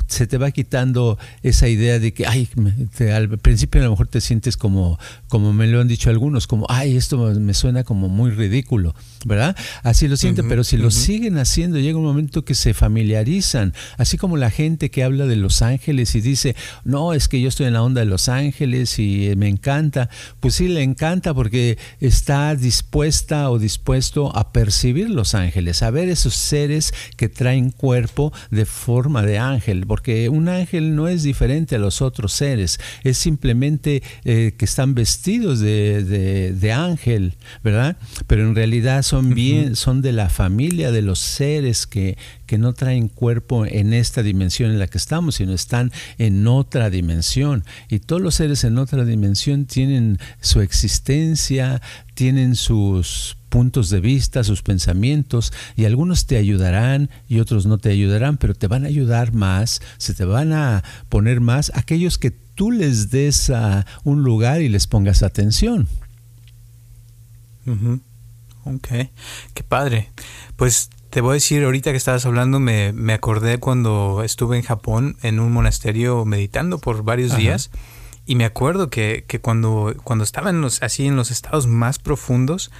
se 0.07 0.27
te 0.27 0.39
va 0.39 0.51
quitando 0.51 1.19
esa 1.43 1.69
idea 1.69 1.99
de 1.99 2.13
que, 2.13 2.27
ay, 2.27 2.49
al 3.15 3.39
principio 3.39 3.81
a 3.81 3.85
lo 3.85 3.91
mejor 3.91 4.09
te 4.09 4.21
sientes 4.21 4.57
como, 4.57 4.99
como 5.29 5.53
me 5.53 5.67
lo 5.67 5.81
han 5.81 5.89
dicho 5.89 6.11
algunos, 6.11 6.47
como, 6.47 6.67
ay, 6.69 6.97
esto 6.97 7.19
me 7.19 7.55
suena 7.55 7.85
como 7.85 8.09
muy 8.09 8.31
ridículo, 8.31 8.95
¿verdad? 9.25 9.57
Así 9.83 10.09
lo 10.09 10.17
sienten, 10.17 10.49
pero 10.49 10.65
si 10.65 10.77
lo 10.77 10.91
siguen 10.91 11.39
haciendo, 11.39 11.79
llega 11.79 11.99
un 11.99 12.05
momento 12.05 12.45
que 12.45 12.55
se 12.55 12.75
familiarizan, 12.75 13.75
así 13.99 14.17
como 14.17 14.37
la 14.37 14.51
gente 14.51 14.91
que 14.91 15.05
habla 15.05 15.27
de 15.27 15.37
Los 15.37 15.63
Ángeles 15.63 16.15
y 16.15 16.21
dice, 16.21 16.57
no, 16.85 17.13
es 17.13 17.29
que 17.29 17.41
yo 17.41 17.49
estoy 17.49 17.67
en 17.67 17.75
la 17.75 17.83
onda 17.83 18.01
de 18.01 18.07
Los 18.07 18.29
Ángeles 18.29 18.99
y 18.99 19.33
me 19.37 19.49
encanta, 19.49 20.09
pues 20.41 20.55
sí, 20.55 20.69
le 20.69 20.83
encanta 20.83 21.35
porque 21.35 21.79
está 22.01 22.55
dispuesta 22.55 23.51
o 23.51 23.59
dispuesto 23.59 24.35
a 24.37 24.53
percibir 24.53 25.11
los 25.11 25.35
ángeles, 25.35 25.83
a 25.83 25.91
ver 25.91 26.09
esos 26.09 26.35
seres 26.35 26.93
que 27.17 27.29
traen 27.29 27.71
cuerpo 27.81 28.31
de 28.51 28.67
forma 28.67 29.23
de 29.23 29.39
ángel, 29.39 29.87
porque 29.87 30.29
un 30.29 30.51
ángel 30.51 30.95
no 30.95 31.09
es 31.09 31.23
diferente 31.23 31.77
a 31.77 31.79
los 31.79 32.03
otros 32.03 32.35
seres, 32.35 32.79
es 33.05 33.17
simplemente 33.17 34.03
eh, 34.27 34.53
que 34.59 34.67
están 34.67 34.95
vestidos 34.95 35.61
de, 35.61 36.03
de, 36.53 36.73
ángel, 36.73 37.37
¿verdad? 37.65 37.97
Pero 38.27 38.43
en 38.43 38.55
realidad 38.55 39.03
son 39.03 39.33
bien, 39.33 39.77
son 39.77 40.03
de 40.03 40.13
la 40.13 40.29
familia 40.29 40.93
de 40.93 41.01
los 41.01 41.21
seres 41.21 41.87
que, 41.87 42.19
que 42.45 42.59
no 42.59 42.75
traen 42.75 43.09
cuerpo 43.09 43.65
en 43.65 43.95
esta 43.95 44.23
dimensión 44.23 44.71
en 44.71 44.79
la 44.79 44.87
que 44.87 44.99
estamos, 44.99 45.37
sino 45.37 45.55
están 45.55 45.91
en 46.19 46.47
otra 46.47 46.91
dimensión. 46.91 47.65
Y 47.89 48.01
todos 48.01 48.21
los 48.21 48.35
seres 48.35 48.63
en 48.65 48.77
otra 48.77 49.07
dimensión 49.07 49.65
tienen 49.65 50.19
su 50.43 50.61
existencia, 50.61 51.81
tienen 52.13 52.57
sus 52.57 53.39
puntos 53.51 53.91
de 53.91 54.01
vista, 54.01 54.43
sus 54.43 54.63
pensamientos, 54.63 55.53
y 55.77 55.85
algunos 55.85 56.27
te 56.27 56.39
ayudarán 56.39 57.11
y 57.29 57.41
otros 57.41 57.67
no 57.67 57.77
te 57.77 57.91
ayudarán, 57.91 58.39
pero 58.39 58.55
te 58.55 58.67
van 58.67 58.85
a 58.85 58.89
ayudar 58.89 59.35
más, 59.35 59.83
se 59.99 60.15
te 60.15 60.25
van 60.25 60.55
a 60.55 60.83
poner 61.11 61.41
más 61.41 61.71
aquellos 61.75 62.17
que 62.17 62.31
tú 62.31 62.71
les 62.71 63.11
des 63.11 63.51
a 63.51 63.85
un 64.05 64.23
lugar 64.23 64.63
y 64.63 64.69
les 64.71 64.87
pongas 64.87 65.23
atención. 65.23 65.87
Ok, 68.65 68.89
qué 69.55 69.63
padre. 69.67 70.11
Pues 70.57 70.91
te 71.11 71.21
voy 71.21 71.31
a 71.31 71.35
decir, 71.35 71.65
ahorita 71.65 71.91
que 71.91 71.97
estabas 71.97 72.25
hablando, 72.25 72.61
me, 72.61 72.93
me 72.93 73.13
acordé 73.13 73.59
cuando 73.59 74.23
estuve 74.25 74.57
en 74.57 74.63
Japón 74.63 75.17
en 75.23 75.41
un 75.41 75.53
monasterio 75.53 76.25
meditando 76.25 76.79
por 76.79 77.03
varios 77.03 77.37
días. 77.37 77.71
Y 78.27 78.37
me 78.37 78.45
acuerdo 78.45 78.91
que, 78.91 79.25
que 79.27 79.41
cuando, 79.41 79.95
cuando 80.05 80.23
estaba 80.23 80.51
en 80.51 80.61
los, 80.61 80.83
así 80.83 81.07
en 81.07 81.17
los 81.17 81.31
estados 81.31 81.67
más 81.67 81.99
profundos, 81.99 82.71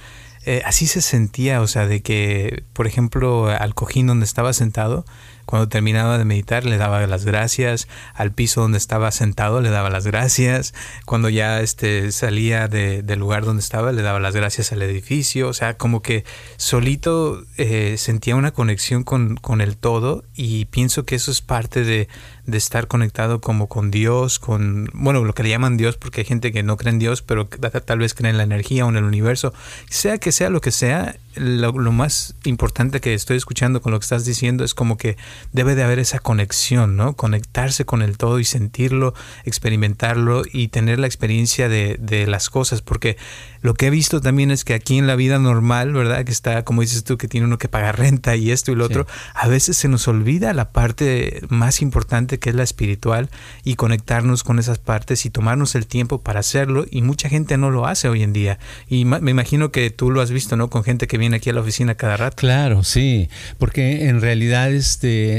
eh, 0.45 0.61
así 0.65 0.87
se 0.87 1.01
sentía, 1.01 1.61
o 1.61 1.67
sea, 1.67 1.85
de 1.85 2.01
que, 2.01 2.63
por 2.73 2.87
ejemplo, 2.87 3.47
al 3.47 3.75
cojín 3.75 4.07
donde 4.07 4.25
estaba 4.25 4.53
sentado, 4.53 5.05
cuando 5.51 5.67
terminaba 5.67 6.17
de 6.17 6.23
meditar 6.23 6.63
le 6.63 6.77
daba 6.77 7.05
las 7.07 7.25
gracias, 7.25 7.89
al 8.13 8.31
piso 8.31 8.61
donde 8.61 8.77
estaba 8.77 9.11
sentado 9.11 9.59
le 9.59 9.69
daba 9.69 9.89
las 9.89 10.07
gracias, 10.07 10.73
cuando 11.05 11.27
ya 11.27 11.59
este, 11.59 12.13
salía 12.13 12.69
del 12.69 13.19
lugar 13.19 13.43
donde 13.43 13.59
estaba 13.59 13.91
le 13.91 14.01
daba 14.01 14.21
las 14.21 14.33
gracias 14.33 14.71
al 14.71 14.81
edificio, 14.81 15.49
o 15.49 15.53
sea, 15.53 15.75
como 15.75 16.01
que 16.01 16.23
solito 16.55 17.43
eh, 17.57 17.95
sentía 17.97 18.37
una 18.37 18.51
conexión 18.51 19.03
con, 19.03 19.35
con 19.35 19.59
el 19.59 19.75
todo 19.75 20.23
y 20.35 20.65
pienso 20.65 21.03
que 21.03 21.15
eso 21.15 21.31
es 21.31 21.41
parte 21.41 21.83
de, 21.83 22.07
de 22.45 22.57
estar 22.57 22.87
conectado 22.87 23.41
como 23.41 23.67
con 23.67 23.91
Dios, 23.91 24.39
con, 24.39 24.89
bueno, 24.93 25.23
lo 25.23 25.33
que 25.33 25.43
le 25.43 25.49
llaman 25.49 25.77
Dios, 25.77 25.97
porque 25.97 26.21
hay 26.21 26.25
gente 26.25 26.51
que 26.51 26.63
no 26.63 26.77
cree 26.77 26.91
en 26.91 26.99
Dios, 26.99 27.21
pero 27.21 27.47
tal 27.47 27.99
vez 27.99 28.13
cree 28.13 28.31
en 28.31 28.37
la 28.37 28.43
energía 28.43 28.85
o 28.85 28.89
en 28.89 28.97
el 28.97 29.03
universo. 29.03 29.53
Sea 29.89 30.17
que 30.17 30.31
sea 30.31 30.49
lo 30.49 30.61
que 30.61 30.71
sea, 30.71 31.15
lo, 31.35 31.73
más 31.91 32.35
importante 32.45 32.99
que 32.99 33.13
estoy 33.13 33.37
escuchando 33.37 33.81
con 33.81 33.91
lo 33.91 33.99
que 33.99 34.03
estás 34.03 34.25
diciendo 34.25 34.63
es 34.63 34.73
como 34.73 34.97
que 34.97 35.17
debe 35.51 35.75
de 35.75 35.83
haber 35.83 35.99
esa 35.99 36.19
conexión, 36.19 36.95
¿no? 36.95 37.15
Conectarse 37.15 37.85
con 37.85 38.01
el 38.01 38.17
todo 38.17 38.39
y 38.39 38.45
sentirlo, 38.45 39.13
experimentarlo 39.45 40.43
y 40.51 40.69
tener 40.69 40.99
la 40.99 41.07
experiencia 41.07 41.69
de, 41.69 41.97
de 41.99 42.27
las 42.27 42.49
cosas, 42.49 42.81
porque 42.81 43.17
lo 43.61 43.75
que 43.75 43.87
he 43.87 43.89
visto 43.89 44.21
también 44.21 44.49
es 44.49 44.63
que 44.63 44.73
aquí 44.73 44.97
en 44.97 45.07
la 45.07 45.15
vida 45.15 45.37
normal, 45.37 45.93
¿verdad? 45.93 46.25
Que 46.25 46.31
está, 46.31 46.63
como 46.63 46.81
dices 46.81 47.03
tú, 47.03 47.17
que 47.17 47.27
tiene 47.27 47.45
uno 47.45 47.57
que 47.57 47.69
pagar 47.69 47.99
renta 47.99 48.35
y 48.35 48.51
esto 48.51 48.71
y 48.71 48.75
lo 48.75 48.85
otro, 48.85 49.05
a 49.35 49.47
veces 49.47 49.77
se 49.77 49.87
nos 49.87 50.07
olvida 50.07 50.53
la 50.53 50.71
parte 50.71 51.41
más 51.49 51.81
importante 51.81 52.39
que 52.39 52.49
es 52.49 52.55
la 52.55 52.63
espiritual 52.63 53.29
y 53.63 53.75
conectarnos 53.75 54.43
con 54.43 54.57
esas 54.57 54.79
partes 54.79 55.25
y 55.25 55.29
tomarnos 55.29 55.75
el 55.75 55.85
tiempo 55.85 56.21
para 56.21 56.39
hacerlo 56.39 56.85
y 56.89 57.03
mucha 57.03 57.29
gente 57.29 57.57
no 57.57 57.69
lo 57.69 57.85
hace 57.85 58.09
hoy 58.09 58.23
en 58.23 58.33
día. 58.33 58.57
Y 58.87 59.05
me 59.05 59.29
imagino 59.29 59.71
que 59.71 59.91
tú 59.91 60.09
lo 60.09 60.21
has 60.21 60.31
visto, 60.31 60.57
¿no? 60.57 60.69
Con 60.69 60.83
gente 60.83 61.07
que 61.07 61.17
viene 61.17 61.37
aquí 61.37 61.51
a 61.51 61.53
la 61.53 61.61
oficina 61.61 61.95
cada 61.95 62.17
rato. 62.17 62.37
Claro, 62.37 62.83
sí, 62.83 63.29
porque 63.59 64.07
en 64.07 64.21
realidad 64.21 64.71
este, 64.71 65.30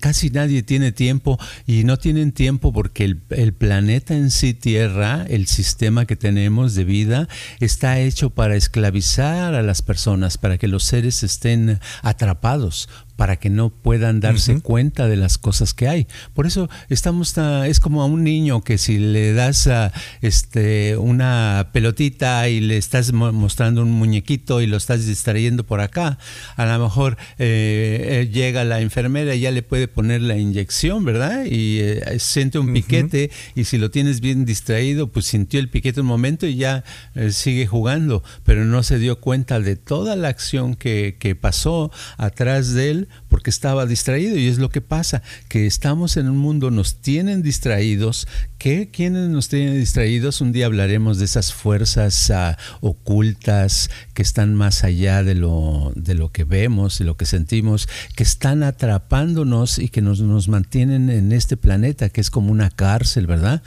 casi 0.00 0.30
nadie 0.30 0.62
tiene 0.62 0.92
tiempo 0.92 1.38
y 1.66 1.84
no 1.84 1.96
tienen 1.96 2.32
tiempo 2.32 2.72
porque 2.72 3.04
el, 3.04 3.20
el 3.30 3.52
planeta 3.52 4.14
en 4.14 4.30
sí, 4.30 4.54
Tierra, 4.54 5.24
el 5.28 5.46
sistema 5.46 6.06
que 6.06 6.16
tenemos 6.16 6.74
de 6.74 6.84
vida, 6.84 7.28
está 7.60 7.98
hecho 8.00 8.30
para 8.30 8.56
esclavizar 8.56 9.54
a 9.54 9.62
las 9.62 9.82
personas, 9.82 10.38
para 10.38 10.58
que 10.58 10.68
los 10.68 10.84
seres 10.84 11.22
estén 11.22 11.80
atrapados 12.02 12.88
para 13.20 13.36
que 13.36 13.50
no 13.50 13.68
puedan 13.68 14.18
darse 14.20 14.62
cuenta 14.62 15.06
de 15.06 15.18
las 15.18 15.36
cosas 15.36 15.74
que 15.74 15.86
hay. 15.88 16.06
Por 16.32 16.46
eso 16.46 16.70
estamos 16.88 17.36
es 17.66 17.78
como 17.78 18.00
a 18.00 18.06
un 18.06 18.24
niño 18.24 18.62
que 18.64 18.78
si 18.78 18.96
le 18.96 19.34
das 19.34 19.66
a, 19.66 19.92
este 20.22 20.96
una 20.96 21.68
pelotita 21.74 22.48
y 22.48 22.60
le 22.60 22.78
estás 22.78 23.12
mostrando 23.12 23.82
un 23.82 23.90
muñequito 23.90 24.62
y 24.62 24.66
lo 24.66 24.78
estás 24.78 25.04
distrayendo 25.04 25.66
por 25.66 25.82
acá, 25.82 26.16
a 26.56 26.64
lo 26.64 26.82
mejor 26.82 27.18
eh, 27.38 28.22
eh, 28.22 28.30
llega 28.32 28.64
la 28.64 28.80
enfermera 28.80 29.34
y 29.34 29.40
ya 29.40 29.50
le 29.50 29.62
puede 29.62 29.86
poner 29.86 30.22
la 30.22 30.38
inyección, 30.38 31.04
¿verdad? 31.04 31.44
Y 31.44 31.80
eh, 31.80 32.18
siente 32.20 32.58
un 32.58 32.72
piquete 32.72 33.30
y 33.54 33.64
si 33.64 33.76
lo 33.76 33.90
tienes 33.90 34.22
bien 34.22 34.46
distraído, 34.46 35.08
pues 35.08 35.26
sintió 35.26 35.60
el 35.60 35.68
piquete 35.68 36.00
un 36.00 36.06
momento 36.06 36.46
y 36.46 36.56
ya 36.56 36.84
sigue 37.28 37.66
jugando, 37.66 38.24
pero 38.44 38.64
no 38.64 38.82
se 38.82 38.98
dio 38.98 39.20
cuenta 39.20 39.60
de 39.60 39.76
toda 39.76 40.16
la 40.16 40.28
acción 40.28 40.74
que, 40.74 41.18
que 41.18 41.34
pasó 41.34 41.92
atrás 42.16 42.72
de 42.72 42.90
él 42.90 43.08
porque 43.28 43.50
estaba 43.50 43.86
distraído 43.86 44.36
y 44.36 44.48
es 44.48 44.58
lo 44.58 44.70
que 44.70 44.80
pasa, 44.80 45.22
que 45.48 45.66
estamos 45.66 46.16
en 46.16 46.28
un 46.28 46.38
mundo, 46.38 46.70
nos 46.70 46.96
tienen 47.00 47.42
distraídos, 47.42 48.26
¿qué? 48.58 48.90
¿Quiénes 48.90 49.28
nos 49.28 49.48
tienen 49.48 49.78
distraídos? 49.78 50.40
Un 50.40 50.52
día 50.52 50.66
hablaremos 50.66 51.18
de 51.18 51.24
esas 51.24 51.52
fuerzas 51.52 52.30
ah, 52.30 52.58
ocultas 52.80 53.90
que 54.14 54.22
están 54.22 54.54
más 54.54 54.84
allá 54.84 55.22
de 55.22 55.34
lo, 55.34 55.92
de 55.96 56.14
lo 56.14 56.30
que 56.30 56.44
vemos 56.44 57.00
y 57.00 57.04
lo 57.04 57.16
que 57.16 57.26
sentimos, 57.26 57.88
que 58.16 58.22
están 58.22 58.62
atrapándonos 58.62 59.78
y 59.78 59.88
que 59.88 60.02
nos, 60.02 60.20
nos 60.20 60.48
mantienen 60.48 61.10
en 61.10 61.32
este 61.32 61.56
planeta, 61.56 62.08
que 62.08 62.20
es 62.20 62.30
como 62.30 62.50
una 62.52 62.70
cárcel, 62.70 63.26
¿verdad? 63.26 63.62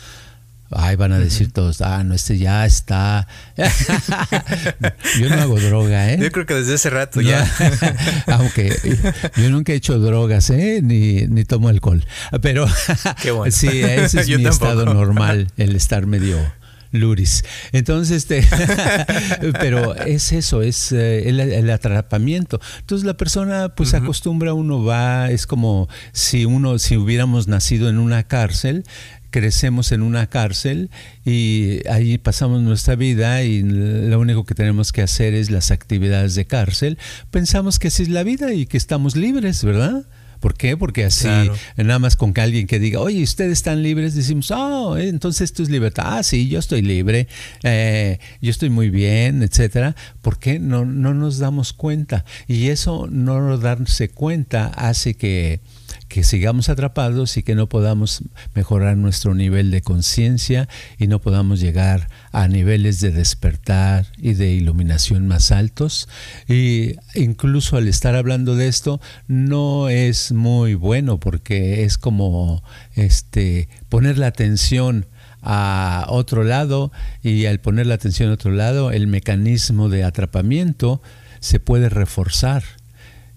Ay, 0.75 0.95
van 0.95 1.11
a 1.11 1.19
decir 1.19 1.51
todos, 1.51 1.81
ah, 1.81 2.03
no, 2.03 2.13
este 2.13 2.37
ya 2.37 2.65
está. 2.65 3.27
yo 5.19 5.29
no 5.29 5.35
hago 5.35 5.59
droga, 5.59 6.11
¿eh? 6.11 6.19
Yo 6.21 6.31
creo 6.31 6.45
que 6.45 6.53
desde 6.53 6.75
ese 6.75 6.89
rato 6.89 7.21
ya. 7.21 7.49
Aunque 8.27 8.75
yo 9.35 9.49
nunca 9.49 9.73
he 9.73 9.75
hecho 9.75 9.99
drogas, 9.99 10.49
¿eh? 10.49 10.81
Ni, 10.81 11.27
ni 11.27 11.43
tomo 11.45 11.69
alcohol. 11.69 12.05
Pero 12.41 12.67
Qué 13.21 13.31
bueno. 13.31 13.51
sí, 13.51 13.81
ese 13.81 14.21
es 14.21 14.27
mi 14.27 14.45
estado 14.45 14.85
normal, 14.85 15.51
el 15.57 15.75
estar 15.75 16.05
medio 16.05 16.39
luris. 16.93 17.43
Entonces, 17.71 18.29
este, 18.29 18.47
pero 19.59 19.95
es 19.95 20.31
eso, 20.31 20.61
es 20.61 20.91
eh, 20.91 21.27
el, 21.27 21.69
atrapamiento. 21.69 22.61
Entonces 22.79 23.05
la 23.05 23.15
persona 23.15 23.73
pues 23.75 23.89
se 23.89 23.97
acostumbra, 23.97 24.53
uno 24.53 24.83
va, 24.83 25.29
es 25.31 25.47
como 25.47 25.89
si 26.13 26.45
uno, 26.45 26.79
si 26.79 26.95
hubiéramos 26.95 27.47
nacido 27.47 27.89
en 27.89 27.97
una 27.97 28.23
cárcel, 28.23 28.85
crecemos 29.33 29.91
en 29.91 30.03
una 30.03 30.27
cárcel 30.27 30.91
y 31.25 31.79
ahí 31.89 32.19
pasamos 32.19 32.61
nuestra 32.61 32.95
vida 32.95 33.41
y 33.41 33.63
lo 33.63 34.19
único 34.19 34.45
que 34.45 34.53
tenemos 34.53 34.91
que 34.91 35.01
hacer 35.01 35.33
es 35.33 35.49
las 35.49 35.71
actividades 35.71 36.35
de 36.35 36.45
cárcel, 36.45 36.99
pensamos 37.31 37.79
que 37.79 37.87
así 37.87 38.03
es 38.03 38.09
la 38.09 38.21
vida 38.21 38.53
y 38.53 38.67
que 38.67 38.77
estamos 38.77 39.15
libres, 39.15 39.63
¿verdad? 39.63 40.05
¿Por 40.43 40.55
qué? 40.55 40.75
Porque 40.75 41.05
así, 41.05 41.29
nada 41.77 41.99
más 41.99 42.17
con 42.17 42.33
que 42.33 42.41
alguien 42.41 42.67
que 42.67 42.77
diga, 42.77 42.99
oye, 42.99 43.23
ustedes 43.23 43.53
están 43.53 43.81
libres, 43.81 44.13
decimos, 44.13 44.51
oh, 44.51 44.97
entonces 44.97 45.43
esto 45.49 45.63
es 45.63 45.69
libertad. 45.69 46.17
Ah, 46.17 46.21
sí, 46.21 46.49
yo 46.49 46.59
estoy 46.59 46.81
libre, 46.81 47.29
eh, 47.63 48.19
yo 48.41 48.51
estoy 48.51 48.69
muy 48.69 48.89
bien, 48.89 49.41
etcétera. 49.41 49.95
¿Por 50.21 50.39
qué 50.39 50.59
no, 50.59 50.83
no 50.83 51.13
nos 51.13 51.37
damos 51.39 51.71
cuenta? 51.71 52.25
Y 52.45 52.67
eso 52.67 53.07
no 53.09 53.57
darse 53.57 54.09
cuenta 54.09 54.65
hace 54.65 55.13
que 55.13 55.61
que 56.07 56.23
sigamos 56.23 56.69
atrapados 56.69 57.37
y 57.37 57.43
que 57.43 57.55
no 57.55 57.67
podamos 57.67 58.21
mejorar 58.53 58.97
nuestro 58.97 59.33
nivel 59.33 59.71
de 59.71 59.81
conciencia 59.81 60.69
y 60.99 61.07
no 61.07 61.19
podamos 61.19 61.59
llegar 61.59 62.07
a 62.22 62.22
niveles 62.47 62.99
de 62.99 63.11
despertar 63.11 64.07
y 64.17 64.33
de 64.33 64.51
iluminación 64.51 65.27
más 65.27 65.51
altos. 65.51 66.09
Y 66.47 66.95
incluso 67.15 67.77
al 67.77 67.87
estar 67.87 68.15
hablando 68.15 68.55
de 68.55 68.67
esto 68.67 68.99
no 69.27 69.87
es 69.87 70.31
muy 70.31 70.73
bueno 70.73 71.19
porque 71.19 71.83
es 71.83 71.97
como 71.97 72.63
este 72.95 73.69
poner 73.87 74.17
la 74.17 74.27
atención 74.27 75.05
a 75.41 76.05
otro 76.09 76.43
lado 76.43 76.91
y 77.21 77.45
al 77.45 77.59
poner 77.59 77.85
la 77.85 77.95
atención 77.95 78.29
a 78.29 78.33
otro 78.33 78.51
lado 78.51 78.91
el 78.91 79.07
mecanismo 79.07 79.89
de 79.89 80.03
atrapamiento 80.03 81.01
se 81.39 81.59
puede 81.59 81.89
reforzar, 81.89 82.63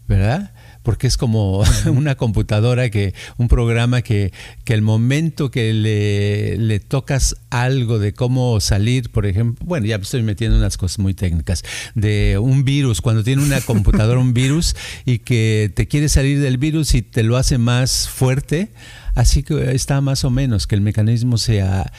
¿verdad? 0.06 0.52
Porque 0.86 1.08
es 1.08 1.16
como 1.16 1.64
una 1.86 2.14
computadora 2.14 2.90
que, 2.90 3.12
un 3.38 3.48
programa 3.48 4.02
que, 4.02 4.32
que 4.62 4.72
el 4.72 4.82
momento 4.82 5.50
que 5.50 5.74
le, 5.74 6.56
le, 6.58 6.78
tocas 6.78 7.34
algo 7.50 7.98
de 7.98 8.14
cómo 8.14 8.60
salir, 8.60 9.10
por 9.10 9.26
ejemplo, 9.26 9.66
bueno, 9.66 9.86
ya 9.86 9.96
estoy 9.96 10.22
metiendo 10.22 10.56
unas 10.56 10.76
cosas 10.76 11.00
muy 11.00 11.12
técnicas, 11.12 11.64
de 11.96 12.38
un 12.40 12.64
virus, 12.64 13.00
cuando 13.00 13.24
tiene 13.24 13.42
una 13.42 13.60
computadora 13.62 14.20
un 14.20 14.32
virus 14.32 14.76
y 15.04 15.18
que 15.18 15.72
te 15.74 15.88
quiere 15.88 16.08
salir 16.08 16.38
del 16.40 16.56
virus 16.56 16.94
y 16.94 17.02
te 17.02 17.24
lo 17.24 17.36
hace 17.36 17.58
más 17.58 18.08
fuerte, 18.08 18.70
Así 19.16 19.42
que 19.42 19.74
está 19.74 20.02
más 20.02 20.24
o 20.24 20.30
menos 20.30 20.66
que 20.66 20.74
el 20.74 20.82
mecanismo 20.82 21.38
sea, 21.38 21.90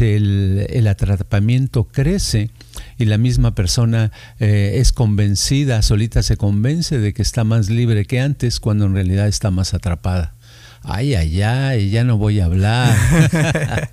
el, 0.00 0.86
atrapamiento 0.88 1.84
crece 1.84 2.50
y 2.98 3.04
la 3.04 3.16
misma 3.16 3.54
persona 3.54 4.10
eh, 4.40 4.72
es 4.78 4.90
convencida, 4.90 5.80
solita 5.82 6.24
se 6.24 6.36
convence 6.36 6.98
de 6.98 7.14
que 7.14 7.22
está 7.22 7.44
más 7.44 7.70
libre 7.70 8.06
que 8.06 8.18
antes 8.18 8.58
cuando 8.58 8.86
en 8.86 8.94
realidad 8.94 9.28
está 9.28 9.52
más 9.52 9.72
atrapada. 9.72 10.33
Ay, 10.86 11.14
ay, 11.14 11.40
ay, 11.40 11.88
ya 11.88 12.04
no 12.04 12.18
voy 12.18 12.40
a 12.40 12.44
hablar. 12.44 12.94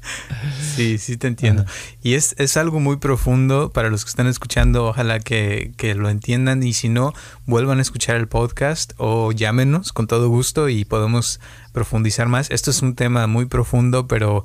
sí, 0.76 0.98
sí 0.98 1.16
te 1.16 1.28
entiendo. 1.28 1.66
Y 2.04 2.16
es, 2.16 2.36
es, 2.38 2.58
algo 2.58 2.82
muy 2.82 2.98
profundo 2.98 3.72
para 3.72 3.90
los 3.90 4.04
que 4.04 4.10
están 4.10 4.28
escuchando, 4.28 4.88
ojalá 4.88 5.20
que, 5.20 5.72
que, 5.78 5.96
lo 5.96 6.10
entiendan 6.10 6.64
y 6.64 6.74
si 6.74 6.90
no, 6.90 7.14
vuelvan 7.46 7.80
a 7.80 7.82
escuchar 7.82 8.18
el 8.18 8.28
podcast 8.28 8.92
o 8.98 9.32
llámenos 9.32 9.94
con 9.94 10.08
todo 10.08 10.28
gusto 10.28 10.68
y 10.68 10.84
podemos 10.84 11.40
profundizar 11.72 12.28
más. 12.28 12.52
Esto 12.52 12.72
es 12.72 12.82
un 12.82 12.96
tema 12.96 13.28
muy 13.28 13.46
profundo, 13.46 14.08
pero 14.08 14.44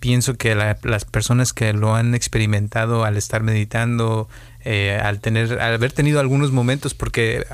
pienso 0.00 0.34
que 0.34 0.54
las 0.54 1.04
personas 1.04 1.52
que 1.52 1.72
lo 1.72 1.94
han 1.94 2.14
experimentado 2.14 3.04
al 3.04 3.16
estar 3.16 3.42
meditando, 3.42 4.28
eh, 4.64 4.98
al 5.02 5.20
tener, 5.20 5.60
al 5.60 5.74
haber 5.74 5.92
tenido 5.92 6.20
algunos 6.20 6.50
momentos, 6.52 6.94
porque 6.94 7.44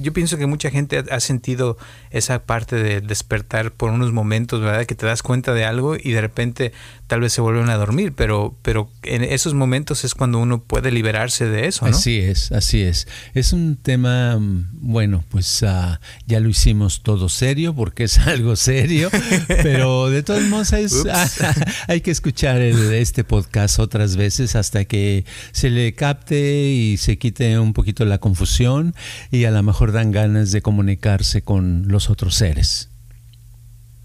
yo 0.00 0.12
pienso 0.12 0.36
que 0.36 0.46
mucha 0.46 0.70
gente 0.70 1.04
ha, 1.10 1.20
sentido 1.20 1.78
esa 2.16 2.44
parte 2.44 2.76
de 2.76 3.00
despertar 3.00 3.72
por 3.72 3.90
unos 3.90 4.12
momentos, 4.12 4.60
¿verdad? 4.60 4.86
Que 4.86 4.94
te 4.94 5.06
das 5.06 5.22
cuenta 5.22 5.52
de 5.52 5.64
algo 5.64 5.96
y 5.96 6.12
de 6.12 6.20
repente 6.20 6.72
tal 7.06 7.20
vez 7.20 7.32
se 7.32 7.40
vuelven 7.40 7.68
a 7.68 7.76
dormir, 7.76 8.12
pero, 8.16 8.56
pero 8.62 8.90
en 9.02 9.22
esos 9.22 9.54
momentos 9.54 10.04
es 10.04 10.14
cuando 10.14 10.38
uno 10.38 10.62
puede 10.62 10.90
liberarse 10.90 11.46
de 11.46 11.66
eso, 11.66 11.88
¿no? 11.88 11.96
Así 11.96 12.18
es, 12.18 12.50
así 12.52 12.82
es. 12.82 13.06
Es 13.34 13.52
un 13.52 13.76
tema, 13.76 14.36
mm, 14.38 14.68
bueno, 14.72 15.24
pues 15.28 15.62
uh, 15.62 15.98
ya 16.26 16.40
lo 16.40 16.48
hicimos 16.48 17.02
todo 17.02 17.28
serio 17.28 17.74
porque 17.74 18.04
es 18.04 18.18
algo 18.26 18.56
serio, 18.56 19.10
pero 19.46 20.10
de 20.10 20.22
todos 20.22 20.42
modos 20.44 20.72
hay 21.88 22.00
que 22.00 22.10
escuchar 22.10 22.60
este 22.60 23.24
podcast 23.24 23.78
otras 23.78 24.16
veces 24.16 24.56
hasta 24.56 24.84
que 24.84 25.24
se 25.52 25.70
le 25.70 25.94
capte 25.94 26.70
y 26.70 26.96
se 26.96 27.18
quite 27.18 27.58
un 27.58 27.72
poquito 27.72 28.04
la 28.04 28.18
confusión 28.18 28.94
y 29.30 29.44
a 29.44 29.50
lo 29.50 29.62
mejor 29.62 29.92
dan 29.92 30.12
ganas 30.12 30.50
de 30.50 30.62
comunicarse 30.62 31.42
con 31.42 31.84
los 31.88 32.05
otros 32.10 32.34
seres. 32.34 32.90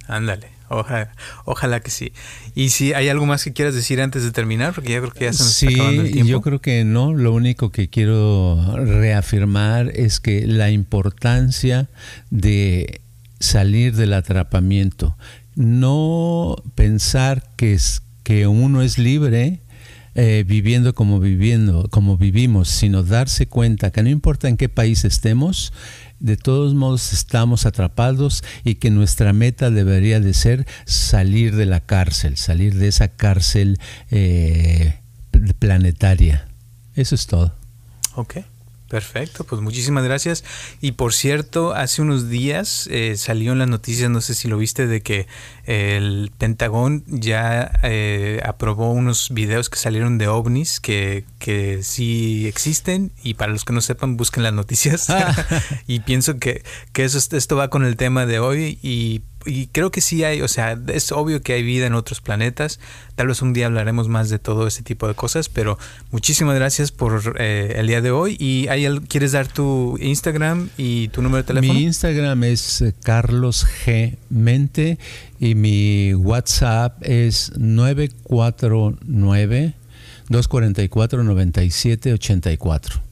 Ándale, 0.08 0.50
ojalá, 0.70 1.12
ojalá 1.46 1.80
que 1.80 1.92
sí. 1.92 2.12
Y 2.54 2.70
si 2.70 2.94
hay 2.94 3.10
algo 3.10 3.26
más 3.26 3.44
que 3.44 3.54
quieras 3.54 3.76
decir 3.76 4.02
antes 4.02 4.24
de 4.24 4.32
terminar, 4.32 4.74
porque 4.74 4.94
yo 4.94 5.02
creo 5.02 5.14
que 5.14 5.26
ya 5.26 5.34
se 5.34 5.44
nos 5.44 5.64
está 5.64 5.74
acabando 5.74 6.02
el 6.02 6.12
tiempo. 6.12 6.30
Yo 6.30 6.42
creo 6.42 6.60
que 6.60 6.84
no, 6.84 7.14
lo 7.14 7.34
único 7.34 7.72
que 7.72 7.90
quiero 7.90 8.76
reafirmar 8.76 9.90
es 9.96 10.20
que 10.20 10.46
la 10.48 10.70
importancia 10.72 11.90
de 12.30 13.02
salir 13.40 13.96
del 13.96 14.14
atrapamiento, 14.14 15.16
no 15.56 16.56
pensar 16.76 17.44
que, 17.56 17.74
es, 17.74 18.02
que 18.24 18.48
uno 18.48 18.82
es 18.82 18.98
libre 18.98 19.62
eh, 20.14 20.44
viviendo 20.46 20.94
como 20.94 21.22
viviendo, 21.22 21.88
como 21.90 22.18
vivimos, 22.18 22.68
sino 22.68 23.02
darse 23.02 23.48
cuenta 23.48 23.92
que 23.92 24.04
no 24.04 24.10
importa 24.10 24.50
en 24.50 24.58
qué 24.58 24.68
país 24.68 25.06
estemos, 25.06 25.72
de 26.22 26.38
todos 26.38 26.74
modos 26.76 27.14
estamos 27.14 27.66
atrapados 27.66 28.44
y 28.64 28.76
que 28.76 28.92
nuestra 28.92 29.34
meta 29.34 29.72
debería 29.72 30.20
de 30.20 30.34
ser 30.34 30.68
salir 30.86 31.56
de 31.56 31.66
la 31.66 31.82
cárcel, 31.82 32.38
salir 32.38 32.76
de 32.76 32.88
esa 32.88 33.10
cárcel 33.10 33.80
eh, 34.12 35.00
planetaria. 35.60 36.48
Eso 36.96 37.16
es 37.16 37.26
todo. 37.28 37.56
Ok. 38.16 38.38
Perfecto, 38.92 39.46
pues 39.46 39.62
muchísimas 39.62 40.04
gracias. 40.04 40.44
Y 40.82 40.92
por 40.92 41.14
cierto, 41.14 41.74
hace 41.74 42.02
unos 42.02 42.28
días 42.28 42.90
eh, 42.92 43.16
salió 43.16 43.54
en 43.54 43.60
las 43.60 43.70
noticias, 43.70 44.10
no 44.10 44.20
sé 44.20 44.36
si 44.36 44.50
lo 44.50 44.58
viste, 44.58 44.86
de 44.86 45.02
que 45.02 45.28
el 45.64 46.30
Pentagón 46.38 47.06
ya 47.08 47.72
eh, 47.84 48.42
aprobó 48.44 48.92
unos 48.92 49.30
videos 49.32 49.70
que 49.70 49.78
salieron 49.78 50.18
de 50.18 50.28
ovnis 50.28 50.82
que, 50.82 51.24
que 51.40 51.84
sí 51.84 52.46
existen 52.48 53.14
y 53.24 53.36
para 53.36 53.54
los 53.54 53.64
que 53.64 53.72
no 53.72 53.80
sepan 53.80 54.18
busquen 54.18 54.44
las 54.44 54.52
noticias. 54.52 55.08
y 55.88 56.02
pienso 56.02 56.38
que, 56.38 56.62
que 56.92 57.06
eso, 57.06 57.18
esto 57.38 57.56
va 57.56 57.70
con 57.70 57.86
el 57.86 57.96
tema 57.96 58.26
de 58.26 58.40
hoy 58.40 58.78
y 58.82 59.22
y 59.46 59.68
creo 59.68 59.92
que 59.92 60.02
sí 60.02 60.24
hay, 60.24 60.42
o 60.42 60.48
sea, 60.48 60.80
es 60.88 61.12
obvio 61.12 61.42
que 61.42 61.54
hay 61.54 61.62
vida 61.64 61.86
en 61.88 61.94
otros 61.94 62.22
planetas. 62.22 62.80
Tal 63.16 63.28
vez 63.28 63.42
un 63.42 63.52
día 63.54 63.66
hablaremos 63.68 64.08
más 64.08 64.30
de 64.30 64.40
todo 64.40 64.68
ese 64.68 64.84
tipo 64.84 65.08
de 65.08 65.14
cosas, 65.14 65.50
pero 65.50 65.78
muchísimas 66.12 66.56
gracias 66.56 66.92
por 66.92 67.36
eh, 67.40 67.74
el 67.78 67.88
día 67.88 68.02
de 68.02 68.12
hoy. 68.12 68.38
¿Y 68.40 68.68
hay, 68.68 68.88
quieres 69.08 69.34
dar 69.34 69.48
tu 69.48 69.98
Instagram 70.00 70.70
y 70.78 71.10
tu 71.10 71.22
número 71.22 71.44
de 71.44 71.48
teléfono? 71.48 71.74
Mi 71.74 71.84
Instagram 71.84 72.44
es 72.44 72.82
eh, 72.82 72.94
Carlos 73.04 73.68
G. 73.86 74.18
Mente 74.30 74.98
y 75.40 75.56
mi 75.56 76.14
WhatsApp 76.14 76.98
es 77.02 77.52
949 77.58 79.74
244 80.30 81.24
9784. 81.24 83.11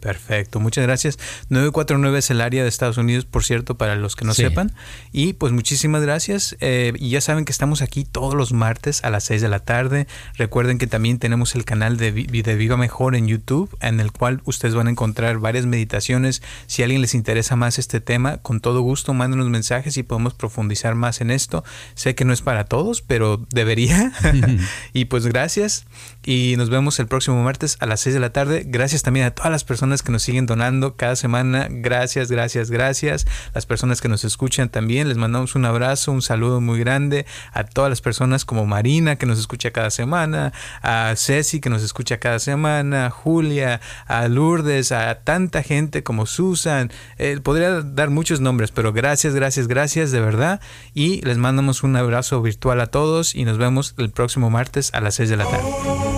Perfecto, 0.00 0.60
muchas 0.60 0.84
gracias. 0.84 1.18
949 1.48 2.18
es 2.18 2.30
el 2.30 2.40
área 2.40 2.62
de 2.62 2.68
Estados 2.68 2.98
Unidos, 2.98 3.24
por 3.24 3.44
cierto, 3.44 3.76
para 3.76 3.96
los 3.96 4.14
que 4.14 4.24
no 4.24 4.34
sepan. 4.34 4.72
Y 5.12 5.32
pues 5.32 5.52
muchísimas 5.52 6.02
gracias. 6.02 6.56
Eh, 6.60 6.92
y 6.96 7.10
ya 7.10 7.20
saben 7.20 7.44
que 7.44 7.52
estamos 7.52 7.82
aquí 7.82 8.04
todos 8.04 8.34
los 8.34 8.52
martes 8.52 9.02
a 9.04 9.10
las 9.10 9.24
6 9.24 9.42
de 9.42 9.48
la 9.48 9.58
tarde. 9.58 10.06
Recuerden 10.36 10.78
que 10.78 10.86
también 10.86 11.18
tenemos 11.18 11.54
el 11.54 11.64
canal 11.64 11.96
de, 11.96 12.12
de 12.12 12.54
Viva 12.56 12.76
Mejor 12.76 13.16
en 13.16 13.26
YouTube, 13.26 13.76
en 13.80 14.00
el 14.00 14.12
cual 14.12 14.40
ustedes 14.44 14.74
van 14.74 14.86
a 14.86 14.90
encontrar 14.90 15.38
varias 15.38 15.66
meditaciones. 15.66 16.42
Si 16.66 16.82
a 16.82 16.84
alguien 16.84 17.00
les 17.00 17.14
interesa 17.14 17.56
más 17.56 17.78
este 17.78 18.00
tema, 18.00 18.38
con 18.38 18.60
todo 18.60 18.80
gusto 18.82 19.14
mándenos 19.14 19.48
mensajes 19.48 19.96
y 19.96 20.02
podemos 20.02 20.34
profundizar 20.34 20.94
más 20.94 21.20
en 21.20 21.30
esto. 21.30 21.64
Sé 21.94 22.14
que 22.14 22.24
no 22.24 22.32
es 22.32 22.42
para 22.42 22.64
todos, 22.64 23.02
pero 23.02 23.44
debería. 23.50 24.12
y 24.92 25.06
pues 25.06 25.26
gracias. 25.26 25.86
Y 26.24 26.54
nos 26.56 26.70
vemos 26.70 26.98
el 26.98 27.06
próximo 27.06 27.42
martes 27.42 27.76
a 27.80 27.86
las 27.86 28.00
6 28.00 28.14
de 28.14 28.20
la 28.20 28.32
tarde. 28.32 28.64
Gracias 28.66 29.02
también 29.02 29.26
a 29.26 29.30
todas 29.32 29.50
las 29.50 29.64
personas 29.88 30.02
que 30.02 30.12
nos 30.12 30.22
siguen 30.22 30.44
donando 30.44 30.96
cada 30.96 31.16
semana. 31.16 31.66
Gracias, 31.70 32.30
gracias, 32.30 32.70
gracias. 32.70 33.26
Las 33.54 33.64
personas 33.64 34.02
que 34.02 34.08
nos 34.08 34.22
escuchan 34.22 34.68
también, 34.68 35.08
les 35.08 35.16
mandamos 35.16 35.54
un 35.54 35.64
abrazo, 35.64 36.12
un 36.12 36.20
saludo 36.20 36.60
muy 36.60 36.78
grande 36.78 37.24
a 37.54 37.64
todas 37.64 37.88
las 37.88 38.02
personas 38.02 38.44
como 38.44 38.66
Marina 38.66 39.16
que 39.16 39.24
nos 39.24 39.38
escucha 39.38 39.70
cada 39.70 39.88
semana, 39.88 40.52
a 40.82 41.14
Ceci 41.16 41.60
que 41.60 41.70
nos 41.70 41.82
escucha 41.82 42.18
cada 42.18 42.38
semana, 42.38 43.08
Julia, 43.08 43.80
a 44.06 44.28
Lourdes, 44.28 44.92
a 44.92 45.14
tanta 45.24 45.62
gente 45.62 46.02
como 46.02 46.26
Susan. 46.26 46.92
Eh, 47.16 47.40
podría 47.42 47.80
dar 47.80 48.10
muchos 48.10 48.42
nombres, 48.42 48.72
pero 48.72 48.92
gracias, 48.92 49.34
gracias, 49.34 49.68
gracias 49.68 50.10
de 50.10 50.20
verdad. 50.20 50.60
Y 50.92 51.22
les 51.22 51.38
mandamos 51.38 51.82
un 51.82 51.96
abrazo 51.96 52.42
virtual 52.42 52.82
a 52.82 52.88
todos 52.88 53.34
y 53.34 53.46
nos 53.46 53.56
vemos 53.56 53.94
el 53.96 54.10
próximo 54.10 54.50
martes 54.50 54.90
a 54.92 55.00
las 55.00 55.14
6 55.14 55.30
de 55.30 55.36
la 55.38 55.44
tarde. 55.44 56.17